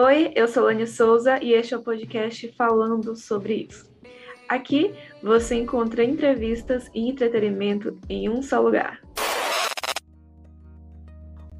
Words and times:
Oi, 0.00 0.30
eu 0.36 0.46
sou 0.46 0.62
Lani 0.62 0.86
Souza 0.86 1.42
e 1.42 1.52
este 1.52 1.74
é 1.74 1.76
o 1.76 1.82
podcast 1.82 2.54
Falando 2.56 3.16
sobre 3.16 3.66
isso. 3.68 3.92
Aqui 4.48 4.94
você 5.20 5.56
encontra 5.56 6.04
entrevistas 6.04 6.88
e 6.94 7.10
entretenimento 7.10 7.98
em 8.08 8.28
um 8.28 8.40
só 8.40 8.60
lugar. 8.60 9.02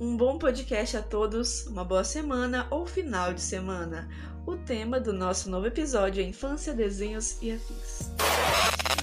Um 0.01 0.17
bom 0.17 0.39
podcast 0.39 0.99
a 0.99 1.03
todos, 1.03 1.67
uma 1.67 1.85
boa 1.85 2.05
semana 2.05 2.69
ou 2.71 2.87
final 2.87 3.35
de 3.35 3.41
semana. 3.41 4.09
O 4.47 4.57
tema 4.57 5.01
do 5.01 5.13
nosso 5.13 5.51
novo 5.51 5.67
episódio 5.67 6.23
é 6.23 6.25
Infância, 6.29 6.73
Desenhos 6.73 7.43
e 7.43 7.51
Afins. 7.51 8.13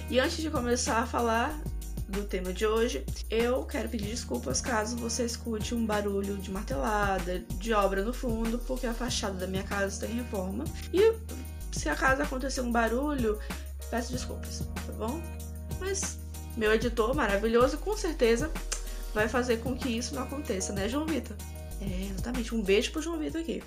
E 0.09 0.17
antes 0.17 0.37
de 0.37 0.49
começar 0.49 0.99
a 0.99 1.05
falar 1.05 1.61
do 2.07 2.23
tema 2.23 2.53
de 2.53 2.65
hoje, 2.65 3.05
eu 3.29 3.63
quero 3.63 3.89
pedir 3.89 4.07
desculpas 4.07 4.61
caso 4.61 4.95
você 4.97 5.25
escute 5.25 5.73
um 5.73 5.85
barulho 5.85 6.37
de 6.37 6.51
martelada, 6.51 7.39
de 7.57 7.73
obra 7.73 8.03
no 8.03 8.13
fundo, 8.13 8.59
porque 8.59 8.85
a 8.85 8.93
fachada 8.93 9.35
da 9.35 9.47
minha 9.47 9.63
casa 9.63 9.87
está 9.87 10.05
em 10.05 10.17
reforma. 10.17 10.63
E 10.93 11.13
se 11.71 11.89
acaso 11.89 12.21
acontecer 12.21 12.61
um 12.61 12.71
barulho, 12.71 13.39
peço 13.89 14.11
desculpas, 14.11 14.59
tá 14.85 14.93
bom? 14.93 15.21
Mas 15.79 16.19
meu 16.55 16.73
editor 16.73 17.13
maravilhoso, 17.13 17.77
com 17.77 17.97
certeza, 17.97 18.51
vai 19.13 19.27
fazer 19.27 19.57
com 19.57 19.75
que 19.75 19.89
isso 19.89 20.15
não 20.15 20.23
aconteça, 20.23 20.71
né, 20.73 20.87
João 20.87 21.05
Vitor? 21.05 21.35
É, 21.81 22.05
exatamente. 22.11 22.55
Um 22.55 22.61
beijo 22.61 22.91
pro 22.91 23.01
João 23.01 23.17
Vitor 23.17 23.41
aqui. 23.41 23.61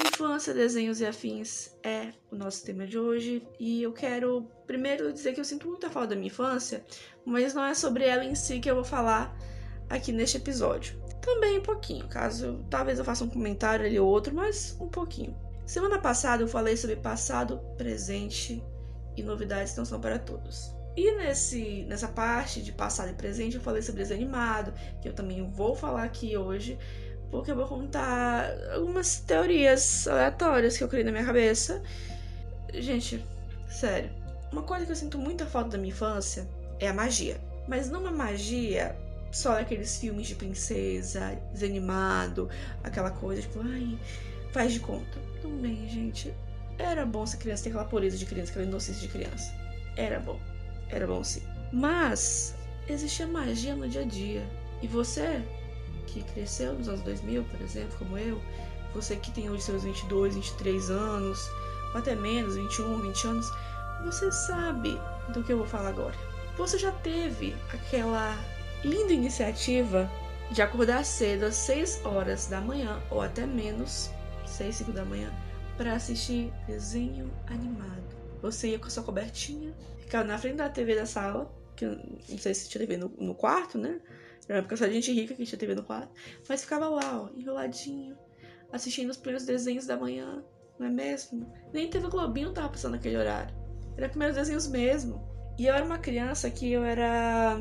Infância, 0.00 0.54
desenhos 0.54 1.00
e 1.00 1.06
afins 1.06 1.76
é 1.82 2.12
o 2.30 2.36
nosso 2.36 2.64
tema 2.64 2.86
de 2.86 2.98
hoje 2.98 3.46
e 3.58 3.82
eu 3.82 3.92
quero 3.92 4.46
primeiro 4.66 5.12
dizer 5.12 5.34
que 5.34 5.40
eu 5.40 5.44
sinto 5.44 5.68
muita 5.68 5.90
falta 5.90 6.08
da 6.08 6.16
minha 6.16 6.28
infância, 6.28 6.82
mas 7.24 7.52
não 7.52 7.64
é 7.64 7.74
sobre 7.74 8.04
ela 8.04 8.24
em 8.24 8.34
si 8.34 8.60
que 8.60 8.70
eu 8.70 8.74
vou 8.74 8.84
falar 8.84 9.36
aqui 9.90 10.10
neste 10.10 10.38
episódio. 10.38 10.98
Também 11.20 11.58
um 11.58 11.62
pouquinho, 11.62 12.08
caso 12.08 12.64
talvez 12.70 12.98
eu 12.98 13.04
faça 13.04 13.24
um 13.24 13.28
comentário 13.28 13.84
ali 13.84 14.00
ou 14.00 14.08
outro, 14.08 14.34
mas 14.34 14.76
um 14.80 14.88
pouquinho. 14.88 15.36
Semana 15.66 15.98
passada 15.98 16.42
eu 16.42 16.48
falei 16.48 16.76
sobre 16.76 16.96
passado, 16.96 17.60
presente 17.76 18.64
e 19.16 19.22
novidades 19.22 19.76
não 19.76 19.84
são 19.84 20.00
para 20.00 20.18
todos. 20.18 20.74
E 20.96 21.12
nesse, 21.12 21.84
nessa 21.84 22.08
parte 22.08 22.62
de 22.62 22.72
passado 22.72 23.10
e 23.10 23.14
presente 23.14 23.56
eu 23.56 23.62
falei 23.62 23.80
sobre 23.82 24.02
desenho 24.02 24.22
animado, 24.22 24.72
que 25.00 25.08
eu 25.08 25.12
também 25.12 25.48
vou 25.50 25.76
falar 25.76 26.04
aqui 26.04 26.36
hoje, 26.36 26.78
porque 27.30 27.50
eu 27.50 27.56
vou 27.56 27.66
contar 27.66 28.50
algumas 28.74 29.20
teorias 29.20 30.06
aleatórias 30.08 30.76
que 30.76 30.84
eu 30.84 30.88
criei 30.88 31.04
na 31.04 31.12
minha 31.12 31.24
cabeça. 31.24 31.82
Gente, 32.74 33.24
sério, 33.68 34.10
uma 34.52 34.62
coisa 34.62 34.84
que 34.84 34.92
eu 34.92 34.96
sinto 34.96 35.18
muita 35.18 35.46
falta 35.46 35.70
da 35.70 35.78
minha 35.78 35.92
infância 35.92 36.48
é 36.78 36.88
a 36.88 36.94
magia. 36.94 37.40
Mas 37.68 37.88
não 37.88 38.00
uma 38.00 38.10
magia 38.10 38.96
só 39.30 39.54
daqueles 39.54 39.96
filmes 39.96 40.26
de 40.26 40.34
princesa, 40.34 41.38
desanimado, 41.52 42.48
aquela 42.82 43.10
coisa 43.10 43.42
tipo, 43.42 43.60
ai, 43.62 43.98
faz 44.52 44.72
de 44.72 44.80
conta. 44.80 45.18
Também, 45.40 45.88
gente, 45.88 46.34
era 46.78 47.06
bom 47.06 47.24
ser 47.26 47.36
criança 47.36 47.64
ter 47.64 47.70
aquela 47.70 47.84
pureza 47.84 48.16
de 48.16 48.26
criança, 48.26 48.50
aquela 48.50 48.66
inocência 48.66 49.02
de 49.02 49.08
criança. 49.08 49.54
Era 49.96 50.18
bom. 50.18 50.40
Era 50.88 51.06
bom 51.06 51.22
sim. 51.22 51.42
Mas 51.72 52.54
existia 52.88 53.26
magia 53.26 53.76
no 53.76 53.88
dia 53.88 54.00
a 54.00 54.04
dia. 54.04 54.44
E 54.82 54.88
você 54.88 55.42
que 56.06 56.22
cresceu 56.22 56.74
nos 56.74 56.88
anos 56.88 57.00
2000, 57.02 57.44
por 57.44 57.60
exemplo, 57.60 57.96
como 57.98 58.18
eu, 58.18 58.40
você 58.94 59.16
que 59.16 59.30
tem 59.30 59.50
hoje 59.50 59.62
seus 59.62 59.82
22, 59.82 60.34
23 60.34 60.90
anos, 60.90 61.48
ou 61.92 62.00
até 62.00 62.14
menos, 62.14 62.56
21, 62.56 63.00
20 63.00 63.26
anos, 63.26 63.50
você 64.04 64.30
sabe 64.32 64.98
do 65.32 65.42
que 65.42 65.52
eu 65.52 65.58
vou 65.58 65.66
falar 65.66 65.90
agora. 65.90 66.14
Você 66.56 66.78
já 66.78 66.92
teve 66.92 67.54
aquela 67.72 68.36
linda 68.84 69.12
iniciativa 69.12 70.10
de 70.50 70.62
acordar 70.62 71.04
cedo 71.04 71.44
às 71.44 71.54
6 71.54 72.04
horas 72.04 72.46
da 72.46 72.60
manhã, 72.60 73.00
ou 73.10 73.20
até 73.20 73.46
menos, 73.46 74.10
6, 74.46 74.76
5 74.76 74.92
da 74.92 75.04
manhã, 75.04 75.32
para 75.76 75.94
assistir 75.94 76.52
desenho 76.66 77.30
animado. 77.46 78.02
Você 78.42 78.70
ia 78.70 78.78
com 78.78 78.90
sua 78.90 79.02
cobertinha, 79.02 79.72
ficava 79.98 80.24
na 80.24 80.38
frente 80.38 80.56
da 80.56 80.68
TV 80.68 80.94
da 80.94 81.06
sala, 81.06 81.50
que 81.76 81.86
não 81.86 82.38
sei 82.38 82.52
se 82.52 82.68
tinha 82.68 82.80
TV 82.80 82.96
no, 82.96 83.08
no 83.18 83.34
quarto, 83.34 83.78
né? 83.78 84.00
Era 84.50 84.58
época 84.58 84.76
só 84.76 84.84
de 84.84 84.94
gente 84.94 85.12
rica 85.12 85.32
que 85.32 85.44
tinha 85.44 85.56
TV 85.56 85.76
no 85.76 85.84
quarto. 85.84 86.12
Mas 86.48 86.62
ficava 86.62 86.88
lá, 86.88 87.22
ó, 87.22 87.38
enroladinho, 87.38 88.18
assistindo 88.72 89.08
os 89.10 89.16
primeiros 89.16 89.46
desenhos 89.46 89.86
da 89.86 89.96
manhã, 89.96 90.44
não 90.76 90.88
é 90.88 90.90
mesmo? 90.90 91.48
Nem 91.72 91.88
TV 91.88 92.08
Globinho 92.08 92.52
tava 92.52 92.68
passando 92.68 92.92
naquele 92.92 93.16
horário. 93.16 93.54
Era 93.96 94.08
primeiros 94.08 94.36
desenhos 94.36 94.66
mesmo. 94.66 95.24
E 95.56 95.66
eu 95.66 95.74
era 95.74 95.84
uma 95.84 95.98
criança 95.98 96.50
que 96.50 96.72
eu 96.72 96.82
era. 96.82 97.60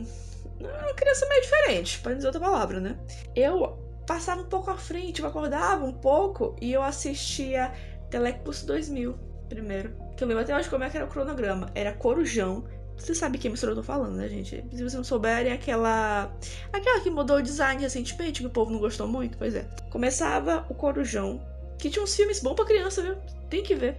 Uma 0.60 0.94
criança 0.96 1.28
meio 1.28 1.42
diferente, 1.44 2.00
para 2.00 2.16
dizer 2.16 2.26
outra 2.26 2.42
palavra, 2.42 2.80
né? 2.80 2.98
Eu 3.36 3.78
passava 4.08 4.42
um 4.42 4.50
pouco 4.50 4.72
à 4.72 4.78
frente, 4.78 5.22
eu 5.22 5.28
acordava 5.28 5.86
um 5.86 5.94
pouco 5.94 6.56
e 6.60 6.74
eu 6.74 6.82
assistia 6.82 7.72
Telecurso 8.10 8.66
2000 8.66 9.16
primeiro. 9.48 9.96
Que 10.18 10.24
eu 10.24 10.28
lembro 10.28 10.44
até 10.44 10.56
hoje 10.56 10.70
como 10.70 10.84
é 10.84 10.90
que 10.90 10.98
era 10.98 11.06
o 11.06 11.10
cronograma. 11.10 11.70
Era 11.76 11.94
Corujão, 11.94 12.66
você 13.00 13.16
sabe 13.16 13.38
que 13.38 13.50
mistura 13.50 13.72
eu 13.72 13.76
tô 13.78 13.84
falando, 13.84 14.16
né, 14.16 14.28
gente? 14.28 14.64
Se 14.72 14.78
vocês 14.78 14.94
não 14.94 15.04
souberem, 15.04 15.52
aquela. 15.52 16.32
Aquela 16.72 17.00
que 17.00 17.10
mudou 17.10 17.38
o 17.38 17.42
design 17.42 17.82
recentemente, 17.82 18.42
que 18.42 18.48
o 18.48 18.50
povo 18.50 18.72
não 18.72 18.80
gostou 18.80 19.08
muito, 19.08 19.38
pois 19.38 19.56
é. 19.56 19.66
Começava 19.90 20.66
o 20.70 20.76
Corujão, 20.76 21.42
que 21.78 21.90
tinha 21.90 22.04
uns 22.04 22.16
filmes 22.16 22.42
bons 22.42 22.56
pra 22.56 22.66
criança, 22.66 23.02
viu? 23.02 23.16
Tem 23.50 23.64
que 23.64 23.74
ver. 23.74 23.98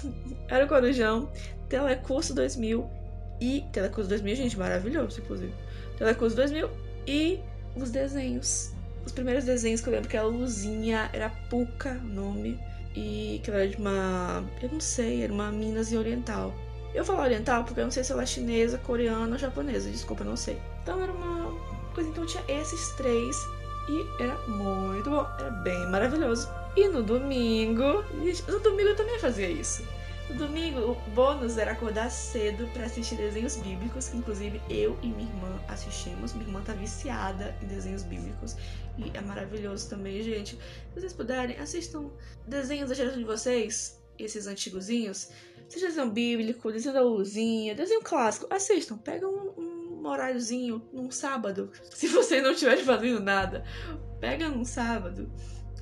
Era 0.48 0.64
o 0.64 0.68
Corujão, 0.68 1.30
Telecurso 1.68 2.34
2000 2.34 2.88
e. 3.40 3.64
Telecurso 3.72 4.08
2000, 4.08 4.36
gente, 4.36 4.58
maravilhoso, 4.58 5.20
inclusive. 5.20 5.52
Telecurso 5.98 6.34
2000 6.34 6.70
e 7.06 7.40
os 7.76 7.90
desenhos. 7.90 8.72
Os 9.04 9.12
primeiros 9.12 9.44
desenhos 9.44 9.80
que 9.80 9.88
eu 9.88 9.92
lembro 9.92 10.08
que 10.08 10.16
era 10.16 10.26
Luzinha, 10.26 11.08
era 11.12 11.30
Puca 11.48 11.98
o 12.02 12.08
nome. 12.08 12.58
E 12.94 13.40
que 13.44 13.50
era 13.50 13.68
de 13.68 13.76
uma. 13.76 14.44
Eu 14.60 14.70
não 14.70 14.80
sei, 14.80 15.22
era 15.22 15.32
uma 15.32 15.52
Minas 15.52 15.92
Oriental. 15.92 16.54
Eu 16.98 17.04
falo 17.04 17.20
oriental 17.20 17.62
porque 17.62 17.78
eu 17.78 17.84
não 17.84 17.92
sei 17.92 18.02
se 18.02 18.10
ela 18.10 18.24
é 18.24 18.26
chinesa, 18.26 18.76
coreana 18.78 19.30
ou 19.30 19.38
japonesa, 19.38 19.88
desculpa, 19.88 20.24
não 20.24 20.36
sei. 20.36 20.60
Então 20.82 21.00
era 21.00 21.12
uma 21.12 21.56
coisa, 21.94 22.10
então 22.10 22.26
tinha 22.26 22.42
esses 22.48 22.88
três 22.96 23.36
e 23.88 24.04
era 24.20 24.36
muito 24.48 25.08
bom, 25.08 25.24
era 25.38 25.48
bem 25.48 25.86
maravilhoso. 25.90 26.48
E 26.76 26.88
no 26.88 27.00
domingo, 27.00 28.02
no 28.48 28.58
domingo 28.58 28.88
eu 28.88 28.96
também 28.96 29.16
fazia 29.20 29.48
isso. 29.48 29.84
No 30.28 30.38
domingo, 30.38 30.80
o 30.80 30.94
bônus 31.14 31.56
era 31.56 31.70
acordar 31.70 32.10
cedo 32.10 32.66
para 32.72 32.86
assistir 32.86 33.14
desenhos 33.14 33.54
bíblicos, 33.54 34.08
que 34.08 34.16
inclusive 34.16 34.60
eu 34.68 34.98
e 35.00 35.06
minha 35.06 35.30
irmã 35.30 35.56
assistimos. 35.68 36.32
Minha 36.32 36.46
irmã 36.46 36.62
tá 36.62 36.72
viciada 36.72 37.56
em 37.62 37.66
desenhos 37.66 38.02
bíblicos 38.02 38.56
e 38.98 39.08
é 39.14 39.20
maravilhoso 39.20 39.88
também, 39.88 40.20
gente. 40.20 40.56
Se 40.56 41.00
vocês 41.00 41.12
puderem, 41.12 41.56
assistam 41.58 42.10
desenhos 42.44 42.88
da 42.88 42.96
geração 42.96 43.20
de 43.20 43.24
vocês, 43.24 44.02
esses 44.18 44.48
antigozinhos. 44.48 45.30
Seja 45.68 45.88
desenho 45.88 46.10
bíblico, 46.10 46.72
desenho 46.72 46.94
da 46.94 47.02
luzinha, 47.02 47.74
desenho 47.74 48.02
clássico. 48.02 48.46
Assistam, 48.50 48.96
pega 48.96 49.28
um, 49.28 50.00
um 50.00 50.06
horáriozinho 50.06 50.82
num 50.92 51.10
sábado. 51.10 51.70
Se 51.94 52.08
você 52.08 52.40
não 52.40 52.52
estiver 52.52 52.78
fazendo 52.78 53.20
nada, 53.20 53.64
pega 54.20 54.48
num 54.48 54.64
sábado 54.64 55.30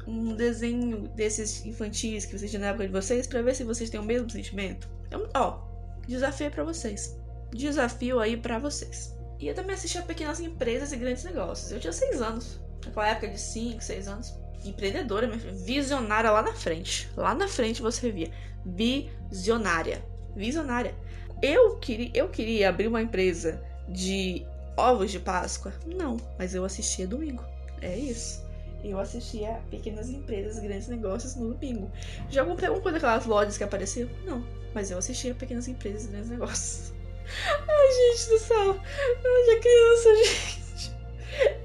um 0.06 0.34
desenho 0.34 1.08
desses 1.08 1.64
infantis 1.66 2.24
que 2.24 2.38
vocês 2.38 2.50
tinham 2.50 2.62
na 2.62 2.68
época 2.68 2.86
de 2.86 2.92
vocês 2.92 3.26
para 3.26 3.42
ver 3.42 3.54
se 3.56 3.64
vocês 3.64 3.90
têm 3.90 3.98
o 3.98 4.04
mesmo 4.04 4.30
sentimento. 4.30 4.88
Então, 5.06 5.28
ó, 5.34 5.58
desafio 6.06 6.50
para 6.50 6.62
vocês. 6.62 7.16
Desafio 7.52 8.20
aí 8.20 8.36
para 8.36 8.58
vocês. 8.58 9.16
E 9.38 9.48
eu 9.48 9.54
também 9.54 9.74
assisti 9.74 9.98
a 9.98 10.02
Pequenas 10.02 10.40
Empresas 10.40 10.92
e 10.92 10.96
Grandes 10.96 11.24
Negócios. 11.24 11.72
Eu 11.72 11.80
tinha 11.80 11.92
seis 11.92 12.22
anos. 12.22 12.60
Naquela 12.86 13.08
época 13.08 13.28
de 13.28 13.40
5, 13.40 13.82
6 13.82 14.08
anos. 14.08 14.34
Empreendedora. 14.70 15.28
Visionária 15.28 16.30
lá 16.30 16.42
na 16.42 16.54
frente. 16.54 17.08
Lá 17.16 17.34
na 17.34 17.48
frente 17.48 17.82
você 17.82 18.10
via 18.10 18.30
visionária. 18.64 20.04
Visionária. 20.34 20.94
Eu 21.42 21.76
queria, 21.76 22.10
eu 22.14 22.28
queria 22.28 22.68
abrir 22.68 22.88
uma 22.88 23.02
empresa 23.02 23.62
de 23.88 24.46
ovos 24.76 25.10
de 25.10 25.20
Páscoa? 25.20 25.72
Não, 25.86 26.16
mas 26.38 26.54
eu 26.54 26.64
assistia 26.64 27.06
domingo. 27.06 27.44
É 27.80 27.96
isso. 27.96 28.44
Eu 28.84 28.98
assistia 29.00 29.60
pequenas 29.70 30.08
empresas, 30.08 30.62
grandes 30.62 30.88
negócios 30.88 31.34
no 31.34 31.52
domingo. 31.52 31.90
Já 32.28 32.44
comprei 32.44 32.68
alguma 32.68 32.82
coisa 32.82 32.98
daquelas 32.98 33.26
lojas 33.26 33.58
que 33.58 33.64
apareciam? 33.64 34.08
Não, 34.24 34.44
mas 34.74 34.90
eu 34.90 34.98
assistia 34.98 35.34
pequenas 35.34 35.66
empresas, 35.66 36.06
grandes 36.06 36.30
negócios. 36.30 36.92
Ai, 37.68 38.16
gente 38.16 38.28
do 38.30 38.38
céu. 38.38 38.80
Eu 39.24 39.50
era 39.50 39.60
criança, 39.60 40.14
gente. 40.24 40.65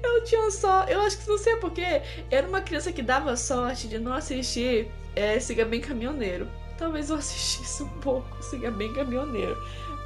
Eu 0.02 0.24
tinha 0.24 0.50
só. 0.50 0.84
Eu 0.84 1.00
acho 1.02 1.18
que 1.18 1.28
não 1.28 1.38
sei 1.38 1.56
porquê. 1.56 2.02
Era 2.30 2.46
uma 2.46 2.60
criança 2.60 2.92
que 2.92 3.02
dava 3.02 3.36
sorte 3.36 3.88
de 3.88 3.98
não 3.98 4.12
assistir 4.12 4.90
é, 5.14 5.38
Siga 5.38 5.64
Bem 5.64 5.80
Caminhoneiro. 5.80 6.48
Talvez 6.82 7.10
eu 7.10 7.16
assistisse 7.18 7.82
um 7.84 7.88
pouco, 8.00 8.42
siga 8.42 8.70
bem 8.70 8.92
caminhoneiro. 8.92 9.56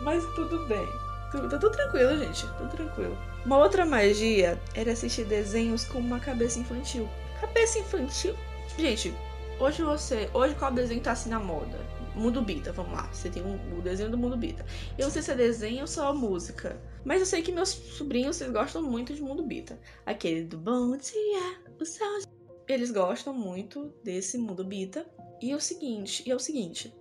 Mas 0.02 0.22
tudo 0.34 0.66
bem. 0.66 0.86
Tudo, 1.30 1.48
tá 1.48 1.58
tudo 1.58 1.72
tranquilo, 1.72 2.18
gente. 2.18 2.46
Tudo 2.58 2.70
tranquilo. 2.70 3.16
Uma 3.44 3.58
outra 3.58 3.86
magia 3.86 4.60
era 4.74 4.92
assistir 4.92 5.24
desenhos 5.24 5.84
com 5.84 5.98
uma 5.98 6.20
cabeça 6.20 6.58
infantil. 6.58 7.08
Cabeça 7.40 7.78
infantil? 7.78 8.34
Gente, 8.78 9.14
hoje 9.58 9.82
você. 9.82 10.28
Hoje 10.34 10.54
qual 10.54 10.70
desenho 10.70 11.00
tá 11.00 11.12
assim 11.12 11.30
na 11.30 11.40
moda? 11.40 11.78
Mundo 12.16 12.42
Bita, 12.42 12.72
vamos 12.72 12.92
lá. 12.92 13.12
Você 13.12 13.28
tem 13.28 13.42
um, 13.42 13.78
o 13.78 13.82
desenho 13.82 14.10
do 14.10 14.18
Mundo 14.18 14.36
Bita. 14.36 14.64
Eu 14.98 15.04
não 15.04 15.10
sei 15.10 15.22
se 15.22 15.30
é 15.30 15.34
desenho 15.34 15.82
ou 15.82 15.86
só 15.86 16.14
música. 16.14 16.80
Mas 17.04 17.20
eu 17.20 17.26
sei 17.26 17.42
que 17.42 17.52
meus 17.52 17.68
sobrinhos 17.68 18.36
vocês 18.36 18.50
gostam 18.50 18.82
muito 18.82 19.14
de 19.14 19.22
Mundo 19.22 19.42
Bita. 19.42 19.78
Aquele 20.04 20.44
do 20.44 20.58
Bom 20.58 20.96
Dia, 20.96 21.60
o 21.80 21.84
sol 21.84 22.36
eles 22.68 22.90
gostam 22.90 23.32
muito 23.32 23.92
desse 24.02 24.36
mundo 24.38 24.64
bita. 24.64 25.06
E 25.40 25.52
é 25.52 25.56
o 25.56 25.60
seguinte, 25.60 26.22
e 26.26 26.30
é 26.30 26.34
o 26.34 26.38
seguinte, 26.38 26.94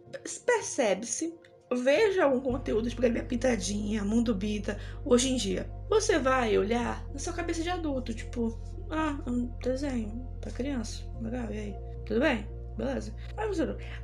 percebe-se, 0.45 1.33
veja 1.73 2.25
algum 2.25 2.41
conteúdo 2.41 2.89
de 2.89 2.95
Galinha 2.95 3.23
Pintadinha, 3.23 4.03
Mundo 4.03 4.35
Bita, 4.35 4.77
hoje 5.05 5.31
em 5.31 5.37
dia. 5.37 5.69
Você 5.89 6.19
vai 6.19 6.57
olhar 6.57 7.07
na 7.13 7.17
sua 7.17 7.31
cabeça 7.31 7.63
de 7.63 7.69
adulto, 7.69 8.13
tipo, 8.13 8.59
ah, 8.89 9.17
um 9.25 9.47
desenho 9.63 10.27
pra 10.41 10.51
criança, 10.51 11.01
legal, 11.21 11.49
e 11.49 11.57
aí? 11.57 11.75
Tudo 12.05 12.19
bem? 12.19 12.45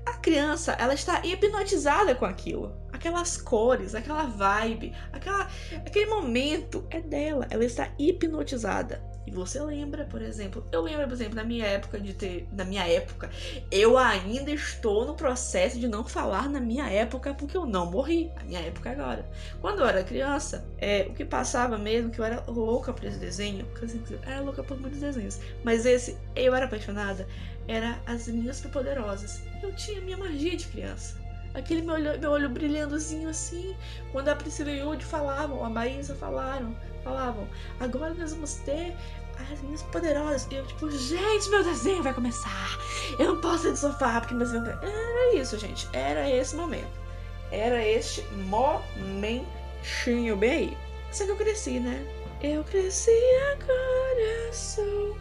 A 0.06 0.14
criança, 0.14 0.74
ela 0.74 0.94
está 0.94 1.26
hipnotizada 1.26 2.16
com 2.16 2.26
aquilo. 2.26 2.76
Aquelas 2.92 3.38
cores, 3.38 3.96
aquela 3.96 4.24
vibe, 4.24 4.94
aquela, 5.12 5.48
aquele 5.86 6.06
momento 6.08 6.86
é 6.90 7.02
dela. 7.02 7.48
Ela 7.50 7.66
está 7.66 7.90
hipnotizada. 7.98 9.12
E 9.26 9.32
você 9.32 9.62
lembra, 9.62 10.06
por 10.06 10.22
exemplo, 10.22 10.66
eu 10.72 10.82
lembro, 10.82 11.06
por 11.06 11.14
exemplo, 11.14 11.36
na 11.36 11.44
minha 11.44 11.66
época 11.66 12.00
de 12.00 12.14
ter, 12.14 12.48
na 12.52 12.66
minha 12.66 12.88
época, 12.88 13.30
eu 13.70 13.98
ainda 13.98 14.50
estou 14.52 15.06
no 15.06 15.14
processo 15.14 15.80
de 15.80 15.88
não 15.88 16.04
falar 16.04 16.50
na 16.50 16.60
minha 16.60 16.90
época 16.90 17.34
porque 17.34 17.56
eu 17.56 17.66
não 17.66 17.90
morri. 17.90 18.32
A 18.38 18.44
minha 18.44 18.60
época 18.60 18.90
é 18.90 18.94
agora. 18.94 19.30
Quando 19.62 19.80
eu 19.80 19.86
era 19.86 20.04
criança, 20.04 20.66
é, 20.80 21.04
o 21.04 21.14
que 21.14 21.24
passava 21.24 21.78
mesmo 21.78 22.10
que 22.10 22.20
eu 22.20 22.26
era 22.26 22.44
louca 22.48 22.92
por 22.92 23.06
esse 23.06 23.20
desenho, 23.20 23.68
eu 24.10 24.20
era 24.26 24.42
louca 24.42 24.64
por 24.64 24.80
muitos 24.80 25.00
desenhos, 25.00 25.40
mas 25.64 25.86
esse 25.86 26.18
eu 26.36 26.56
era 26.56 26.66
apaixonada 26.66 27.28
era 27.72 28.00
as 28.06 28.28
meninas 28.28 28.58
superpoderosas. 28.58 29.42
Eu 29.64 29.74
tinha 29.74 30.02
minha 30.02 30.18
magia 30.18 30.58
de 30.58 30.68
criança. 30.68 31.16
Aquele 31.54 31.82
meu 31.82 31.96
olho, 31.96 32.20
meu 32.20 32.32
olho 32.32 32.50
brilhandozinho 32.50 33.30
assim. 33.30 33.76
Quando 34.12 34.30
a 34.30 34.36
Priscila 34.36 34.72
e 34.72 34.80
Yudi 34.80 35.04
falavam, 35.04 35.64
a 35.64 35.70
Maísa 35.70 36.16
falaram, 36.16 36.76
falavam, 37.04 37.48
agora 37.80 38.14
nós 38.14 38.34
vamos 38.34 38.56
ter 38.56 38.96
as 39.40 39.60
meninas 39.62 39.84
poderosas. 39.84 40.48
E 40.52 40.56
eu, 40.56 40.66
tipo, 40.66 40.90
gente, 40.90 41.50
meu 41.50 41.64
desenho 41.64 42.04
vai 42.04 42.14
começar. 42.14 42.78
Eu 43.20 43.36
não 43.36 43.42
posso 43.42 43.64
sair 43.64 43.72
do 43.72 43.78
sofá 43.78 44.22
porque 44.22 44.34
meu 44.34 44.46
desenho. 44.46 44.66
Era 44.66 45.36
isso, 45.36 45.58
gente. 45.58 45.88
Era 45.94 46.30
esse 46.30 46.56
momento. 46.56 47.00
Era 47.52 47.86
este 47.86 48.22
momentinho 48.48 50.38
bem 50.38 50.52
aí. 50.52 50.78
Só 51.12 51.26
que 51.26 51.32
eu 51.32 51.38
cresci, 51.38 51.80
né? 51.80 52.06
Eu 52.42 52.64
cresci 52.64 53.12
agora, 53.54 54.54
sou. 54.54 55.18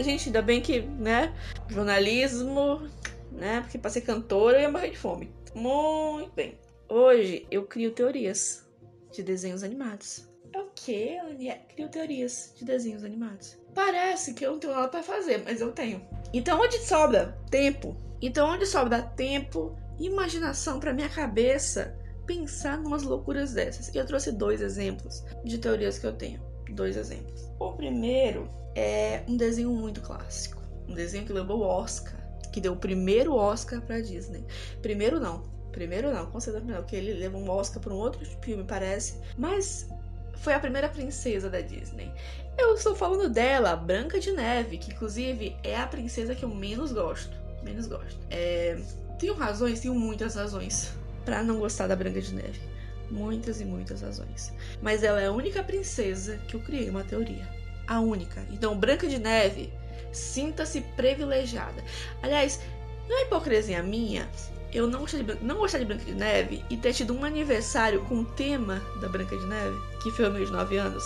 Gente, 0.00 0.28
ainda 0.28 0.42
bem 0.42 0.60
que, 0.60 0.80
né? 0.80 1.34
Jornalismo, 1.68 2.88
né? 3.32 3.60
Porque 3.62 3.78
pra 3.78 3.90
ser 3.90 4.02
cantora 4.02 4.58
eu 4.58 4.62
ia 4.62 4.70
morrer 4.70 4.90
de 4.90 4.98
fome. 4.98 5.32
Muito 5.54 6.32
bem. 6.34 6.58
Hoje 6.88 7.46
eu 7.50 7.64
crio 7.66 7.90
teorias 7.90 8.66
de 9.12 9.22
desenhos 9.22 9.62
animados. 9.62 10.28
É 10.52 10.58
o 10.58 10.70
que, 10.74 11.18
Ania? 11.18 11.60
Crio 11.74 11.88
teorias 11.88 12.54
de 12.56 12.64
desenhos 12.64 13.04
animados. 13.04 13.58
Parece 13.74 14.34
que 14.34 14.46
eu 14.46 14.52
não 14.52 14.58
tenho 14.58 14.72
nada 14.72 14.88
para 14.88 15.02
fazer, 15.02 15.42
mas 15.44 15.60
eu 15.60 15.72
tenho. 15.72 16.06
Então, 16.32 16.60
onde 16.60 16.78
sobra 16.78 17.38
tempo? 17.50 17.96
Então, 18.20 18.48
onde 18.48 18.66
sobra 18.66 19.02
tempo, 19.02 19.76
imaginação 19.98 20.80
para 20.80 20.92
minha 20.92 21.08
cabeça 21.08 21.96
pensar 22.26 22.78
numas 22.78 23.02
loucuras 23.02 23.52
dessas. 23.52 23.88
E 23.94 23.98
eu 23.98 24.06
trouxe 24.06 24.32
dois 24.32 24.60
exemplos 24.60 25.24
de 25.44 25.58
teorias 25.58 25.98
que 25.98 26.06
eu 26.06 26.12
tenho. 26.12 26.47
Dois 26.70 26.96
exemplos. 26.96 27.48
O 27.58 27.72
primeiro 27.72 28.48
é 28.74 29.22
um 29.28 29.36
desenho 29.36 29.70
muito 29.70 30.00
clássico. 30.00 30.62
Um 30.88 30.94
desenho 30.94 31.24
que 31.24 31.32
levou 31.32 31.60
o 31.60 31.66
Oscar. 31.66 32.16
Que 32.52 32.60
deu 32.60 32.72
o 32.72 32.76
primeiro 32.76 33.34
Oscar 33.34 33.80
pra 33.82 34.00
Disney. 34.00 34.44
Primeiro 34.80 35.20
não. 35.20 35.42
Primeiro 35.72 36.12
não, 36.12 36.40
certeza 36.40 36.64
não. 36.64 36.76
Porque 36.76 36.96
ele 36.96 37.14
levou 37.14 37.40
um 37.40 37.50
Oscar 37.50 37.82
por 37.82 37.92
um 37.92 37.96
outro 37.96 38.24
filme, 38.42 38.64
parece. 38.64 39.14
Mas 39.36 39.88
foi 40.36 40.54
a 40.54 40.60
primeira 40.60 40.88
princesa 40.88 41.50
da 41.50 41.60
Disney. 41.60 42.12
Eu 42.56 42.74
estou 42.74 42.94
falando 42.94 43.28
dela, 43.28 43.76
Branca 43.76 44.18
de 44.18 44.32
Neve, 44.32 44.78
que 44.78 44.92
inclusive 44.92 45.56
é 45.62 45.76
a 45.76 45.86
princesa 45.86 46.34
que 46.34 46.44
eu 46.44 46.48
menos 46.48 46.92
gosto. 46.92 47.36
Menos 47.62 47.86
gosto. 47.86 48.18
É... 48.30 48.78
Tenho 49.18 49.34
razões, 49.34 49.80
tenho 49.80 49.94
muitas 49.94 50.36
razões 50.36 50.92
para 51.24 51.42
não 51.42 51.58
gostar 51.58 51.86
da 51.86 51.96
Branca 51.96 52.20
de 52.20 52.34
Neve. 52.34 52.60
Muitas 53.10 53.60
e 53.60 53.64
muitas 53.64 54.02
razões. 54.02 54.52
Mas 54.82 55.02
ela 55.02 55.20
é 55.20 55.26
a 55.26 55.32
única 55.32 55.62
princesa 55.62 56.38
que 56.48 56.54
eu 56.54 56.60
criei 56.60 56.90
uma 56.90 57.04
teoria. 57.04 57.48
A 57.86 58.00
única. 58.00 58.44
Então, 58.50 58.78
Branca 58.78 59.08
de 59.08 59.18
Neve, 59.18 59.72
sinta-se 60.12 60.82
privilegiada. 60.96 61.82
Aliás, 62.22 62.60
não 63.08 63.18
é 63.18 63.22
hipocrisia 63.22 63.82
minha 63.82 64.28
eu 64.72 64.86
não 64.86 65.00
gostar, 65.00 65.22
de, 65.22 65.44
não 65.44 65.56
gostar 65.56 65.78
de 65.78 65.84
Branca 65.84 66.04
de 66.04 66.14
Neve 66.14 66.64
e 66.68 66.76
ter 66.76 66.92
tido 66.92 67.14
um 67.14 67.24
aniversário 67.24 68.04
com 68.04 68.20
o 68.20 68.24
tema 68.24 68.82
da 69.00 69.08
Branca 69.08 69.36
de 69.36 69.46
Neve, 69.46 69.78
que 70.02 70.10
foi 70.10 70.28
meus 70.28 70.50
9 70.50 70.76
anos. 70.76 71.04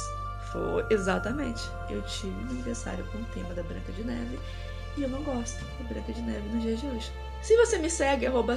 Foi 0.52 0.84
exatamente. 0.90 1.62
Eu 1.88 2.02
tive 2.02 2.32
um 2.44 2.50
aniversário 2.50 3.04
com 3.06 3.18
o 3.18 3.24
tema 3.26 3.54
da 3.54 3.62
Branca 3.62 3.92
de 3.92 4.04
Neve 4.04 4.38
e 4.96 5.02
eu 5.02 5.08
não 5.08 5.22
gosto 5.22 5.64
da 5.78 5.88
Branca 5.88 6.12
de 6.12 6.22
Neve 6.22 6.48
nos 6.48 6.62
dias 6.62 6.80
de 6.80 6.86
hoje. 6.86 7.12
Se 7.40 7.56
você 7.56 7.78
me 7.78 7.88
segue, 7.88 8.26
arroba 8.26 8.56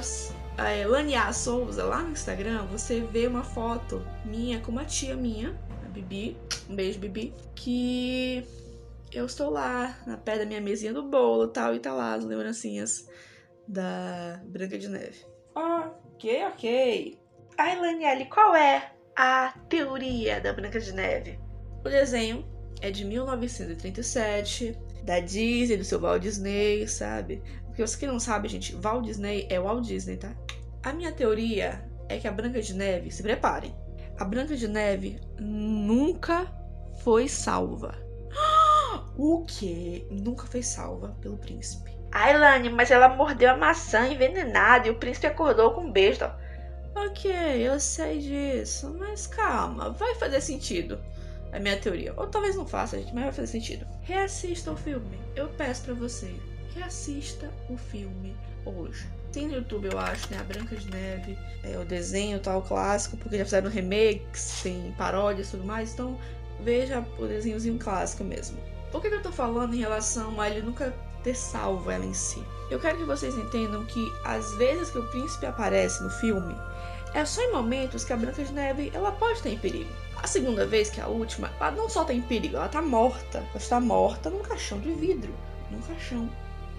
é, 0.58 0.86
Lania 0.86 1.32
Souza 1.32 1.84
lá 1.84 2.02
no 2.02 2.12
Instagram, 2.12 2.66
você 2.66 3.00
vê 3.00 3.26
uma 3.26 3.44
foto 3.44 4.02
minha 4.24 4.60
com 4.60 4.72
uma 4.72 4.84
tia 4.84 5.14
minha, 5.14 5.58
a 5.84 5.88
Bibi, 5.88 6.36
um 6.68 6.74
beijo 6.74 6.98
Bibi, 6.98 7.34
que 7.54 8.46
eu 9.12 9.26
estou 9.26 9.50
lá 9.50 9.96
na 10.06 10.16
pé 10.16 10.38
da 10.38 10.46
minha 10.46 10.60
mesinha 10.60 10.92
do 10.92 11.02
bolo 11.02 11.48
tal, 11.48 11.74
e 11.74 11.80
tá 11.80 11.92
lá 11.92 12.14
as 12.14 12.24
lembrancinhas 12.24 13.08
da 13.68 14.40
Branca 14.44 14.78
de 14.78 14.88
Neve. 14.88 15.24
Ok, 15.54 16.44
ok. 16.46 17.18
Ai, 17.58 17.80
Laniele, 17.80 18.26
qual 18.26 18.54
é 18.54 18.92
a 19.16 19.54
teoria 19.68 20.40
da 20.40 20.52
Branca 20.52 20.78
de 20.78 20.92
Neve? 20.92 21.38
O 21.84 21.88
desenho 21.88 22.44
é 22.80 22.90
de 22.90 23.04
1937, 23.04 24.78
da 25.02 25.20
Disney, 25.20 25.76
do 25.76 25.84
seu 25.84 26.00
Walt 26.00 26.20
Disney, 26.20 26.86
sabe? 26.86 27.42
Porque 27.66 27.86
você 27.86 27.98
que 27.98 28.06
não 28.06 28.18
sabe, 28.18 28.48
gente, 28.48 28.74
Walt 28.76 29.04
Disney 29.04 29.46
é 29.50 29.60
Walt 29.60 29.84
Disney, 29.84 30.16
tá? 30.16 30.34
A 30.86 30.92
minha 30.92 31.10
teoria 31.10 31.84
é 32.08 32.16
que 32.16 32.28
a 32.28 32.30
Branca 32.30 32.62
de 32.62 32.72
Neve, 32.72 33.10
se 33.10 33.20
preparem, 33.20 33.74
a 34.20 34.24
Branca 34.24 34.54
de 34.54 34.68
Neve 34.68 35.20
nunca 35.36 36.46
foi 37.02 37.28
salva. 37.28 37.92
O 39.18 39.44
que? 39.44 40.06
Nunca 40.12 40.46
foi 40.46 40.62
salva 40.62 41.16
pelo 41.20 41.38
príncipe. 41.38 41.90
Ai, 42.12 42.38
Lani, 42.38 42.70
mas 42.70 42.92
ela 42.92 43.08
mordeu 43.08 43.50
a 43.50 43.56
maçã 43.56 44.06
envenenada 44.06 44.86
e 44.86 44.90
o 44.92 44.98
príncipe 44.98 45.26
acordou 45.26 45.72
com 45.72 45.80
um 45.80 45.92
beijo. 45.92 46.24
Ok, 46.94 47.32
eu 47.32 47.80
sei 47.80 48.20
disso, 48.20 48.94
mas 48.96 49.26
calma, 49.26 49.90
vai 49.90 50.14
fazer 50.14 50.40
sentido 50.40 51.00
a 51.52 51.58
minha 51.58 51.80
teoria. 51.80 52.14
Ou 52.16 52.28
talvez 52.28 52.54
não 52.54 52.64
faça, 52.64 52.96
gente, 52.96 53.12
mas 53.12 53.24
vai 53.24 53.32
fazer 53.32 53.48
sentido. 53.48 53.84
Reassista 54.02 54.70
o 54.70 54.76
filme. 54.76 55.18
Eu 55.34 55.48
peço 55.48 55.82
para 55.82 55.94
você 55.94 56.32
reassista 56.76 57.50
o 57.68 57.76
filme 57.76 58.36
hoje. 58.64 59.08
Tem 59.36 59.48
no 59.48 59.56
YouTube, 59.56 59.90
eu 59.92 59.98
acho, 59.98 60.32
né? 60.32 60.38
A 60.40 60.44
Branca 60.44 60.74
de 60.74 60.90
Neve, 60.90 61.38
é, 61.62 61.78
o 61.78 61.84
desenho 61.84 62.40
tal, 62.40 62.62
clássico, 62.62 63.18
porque 63.18 63.36
já 63.36 63.44
fizeram 63.44 63.68
remakes, 63.68 64.62
tem 64.62 64.94
paródias 64.96 65.48
e 65.48 65.50
tudo 65.50 65.64
mais, 65.64 65.92
então 65.92 66.18
veja 66.60 67.06
o 67.18 67.26
desenhozinho 67.26 67.78
clássico 67.78 68.24
mesmo. 68.24 68.56
Por 68.90 69.02
que, 69.02 69.10
que 69.10 69.16
eu 69.16 69.22
tô 69.22 69.30
falando 69.30 69.74
em 69.74 69.78
relação 69.78 70.40
a 70.40 70.48
ele 70.48 70.62
nunca 70.62 70.90
ter 71.22 71.34
salvo 71.34 71.90
ela 71.90 72.06
em 72.06 72.14
si? 72.14 72.42
Eu 72.70 72.80
quero 72.80 72.96
que 72.96 73.04
vocês 73.04 73.36
entendam 73.36 73.84
que 73.84 74.10
às 74.24 74.54
vezes 74.54 74.88
que 74.88 75.00
o 75.00 75.06
príncipe 75.10 75.44
aparece 75.44 76.02
no 76.02 76.08
filme, 76.08 76.56
é 77.12 77.22
só 77.26 77.42
em 77.42 77.52
momentos 77.52 78.04
que 78.04 78.14
a 78.14 78.16
Branca 78.16 78.42
de 78.42 78.54
Neve 78.54 78.90
ela 78.94 79.12
pode 79.12 79.34
estar 79.34 79.50
em 79.50 79.58
perigo. 79.58 79.90
A 80.16 80.26
segunda 80.26 80.64
vez, 80.64 80.88
que 80.88 80.98
é 80.98 81.02
a 81.02 81.08
última, 81.08 81.52
ela 81.60 81.72
não 81.72 81.90
só 81.90 82.04
tá 82.04 82.14
em 82.14 82.22
perigo, 82.22 82.56
ela 82.56 82.70
tá 82.70 82.80
morta. 82.80 83.36
Ela 83.36 83.56
está 83.56 83.78
morta 83.80 84.30
num 84.30 84.40
caixão 84.40 84.80
de 84.80 84.92
vidro. 84.92 85.34
Num 85.70 85.82
caixão 85.82 86.26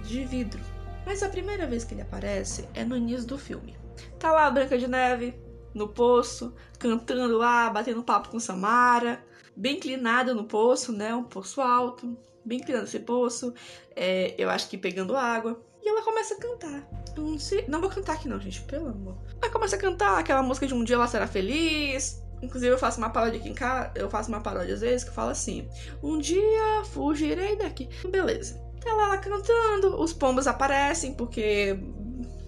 de 0.03 0.25
vidro. 0.25 0.76
Mas 1.07 1.23
a 1.23 1.29
primeira 1.29 1.65
vez 1.65 1.85
que 1.85 1.93
ele 1.93 2.01
aparece 2.01 2.67
é 2.73 2.83
no 2.83 2.97
início 2.97 3.25
do 3.25 3.37
filme. 3.37 3.77
Tá 4.19 4.29
lá 4.29 4.45
a 4.45 4.51
Branca 4.51 4.77
de 4.77 4.89
Neve, 4.89 5.33
no 5.73 5.87
poço, 5.87 6.53
cantando 6.77 7.37
lá, 7.37 7.69
batendo 7.69 8.03
papo 8.03 8.27
com 8.27 8.37
Samara, 8.41 9.23
bem 9.55 9.77
inclinada 9.77 10.33
no 10.33 10.43
poço, 10.43 10.91
né? 10.91 11.15
Um 11.15 11.23
poço 11.23 11.61
alto, 11.61 12.17
bem 12.43 12.59
inclinado 12.59 12.83
esse 12.83 12.99
poço, 12.99 13.53
é, 13.95 14.35
eu 14.37 14.49
acho 14.49 14.67
que 14.67 14.77
pegando 14.77 15.15
água. 15.15 15.57
E 15.81 15.87
ela 15.87 16.03
começa 16.03 16.33
a 16.33 16.39
cantar. 16.39 16.85
Eu 17.15 17.23
não 17.23 17.39
sei. 17.39 17.63
Não 17.69 17.79
vou 17.79 17.89
cantar 17.89 18.15
aqui, 18.15 18.27
não, 18.27 18.37
gente, 18.37 18.61
pelo 18.63 18.89
amor. 18.89 19.17
Ela 19.41 19.49
começa 19.49 19.77
a 19.77 19.79
cantar 19.79 20.19
aquela 20.19 20.43
música 20.43 20.67
de 20.67 20.73
Um 20.73 20.83
Dia 20.83 20.97
Ela 20.97 21.07
Será 21.07 21.25
Feliz. 21.25 22.21
Inclusive, 22.41 22.73
eu 22.73 22.77
faço 22.77 22.97
uma 22.97 23.09
paródia 23.09 23.39
aqui 23.39 23.47
em 23.47 23.55
casa. 23.55 23.93
Eu 23.95 24.09
faço 24.09 24.27
uma 24.27 24.41
paródia 24.41 24.73
às 24.73 24.81
vezes 24.81 25.07
que 25.07 25.15
fala 25.15 25.31
assim: 25.31 25.69
Um 26.03 26.17
dia 26.17 26.83
fugirei 26.83 27.55
daqui. 27.55 27.87
Beleza. 28.09 28.66
Tá 28.81 28.93
lá 28.93 29.03
ela 29.05 29.17
cantando, 29.17 30.01
os 30.01 30.13
pombos 30.13 30.47
aparecem, 30.47 31.13
porque, 31.13 31.77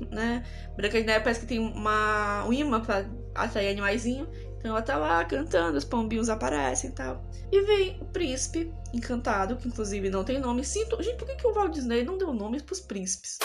né, 0.10 0.44
Branca 0.76 1.00
de 1.00 1.06
Neve 1.06 1.24
parece 1.24 1.42
que 1.42 1.48
tem 1.48 1.60
uma, 1.60 2.46
um 2.46 2.54
imã 2.54 2.82
pra 2.82 3.06
atrair 3.36 3.72
animaizinho. 3.72 4.28
Então 4.60 4.72
ela 4.72 4.82
tá 4.82 4.98
lá 4.98 5.24
cantando, 5.24 5.78
os 5.78 5.86
pombinhos 5.86 6.30
aparecem 6.30 6.90
e 6.90 6.94
tal. 6.94 7.24
E 7.50 7.62
vem 7.62 7.98
o 8.02 8.06
príncipe 8.06 8.72
encantado, 8.94 9.56
que 9.56 9.68
inclusive 9.68 10.10
não 10.10 10.24
tem 10.24 10.38
nome. 10.38 10.66
Sinto. 10.66 11.02
Gente, 11.02 11.18
por 11.18 11.26
que, 11.26 11.36
que 11.36 11.48
o 11.48 11.54
Walt 11.54 11.72
Disney 11.74 12.04
não 12.04 12.18
deu 12.18 12.34
nomes 12.34 12.62
pros 12.62 12.82
príncipes? 12.82 13.40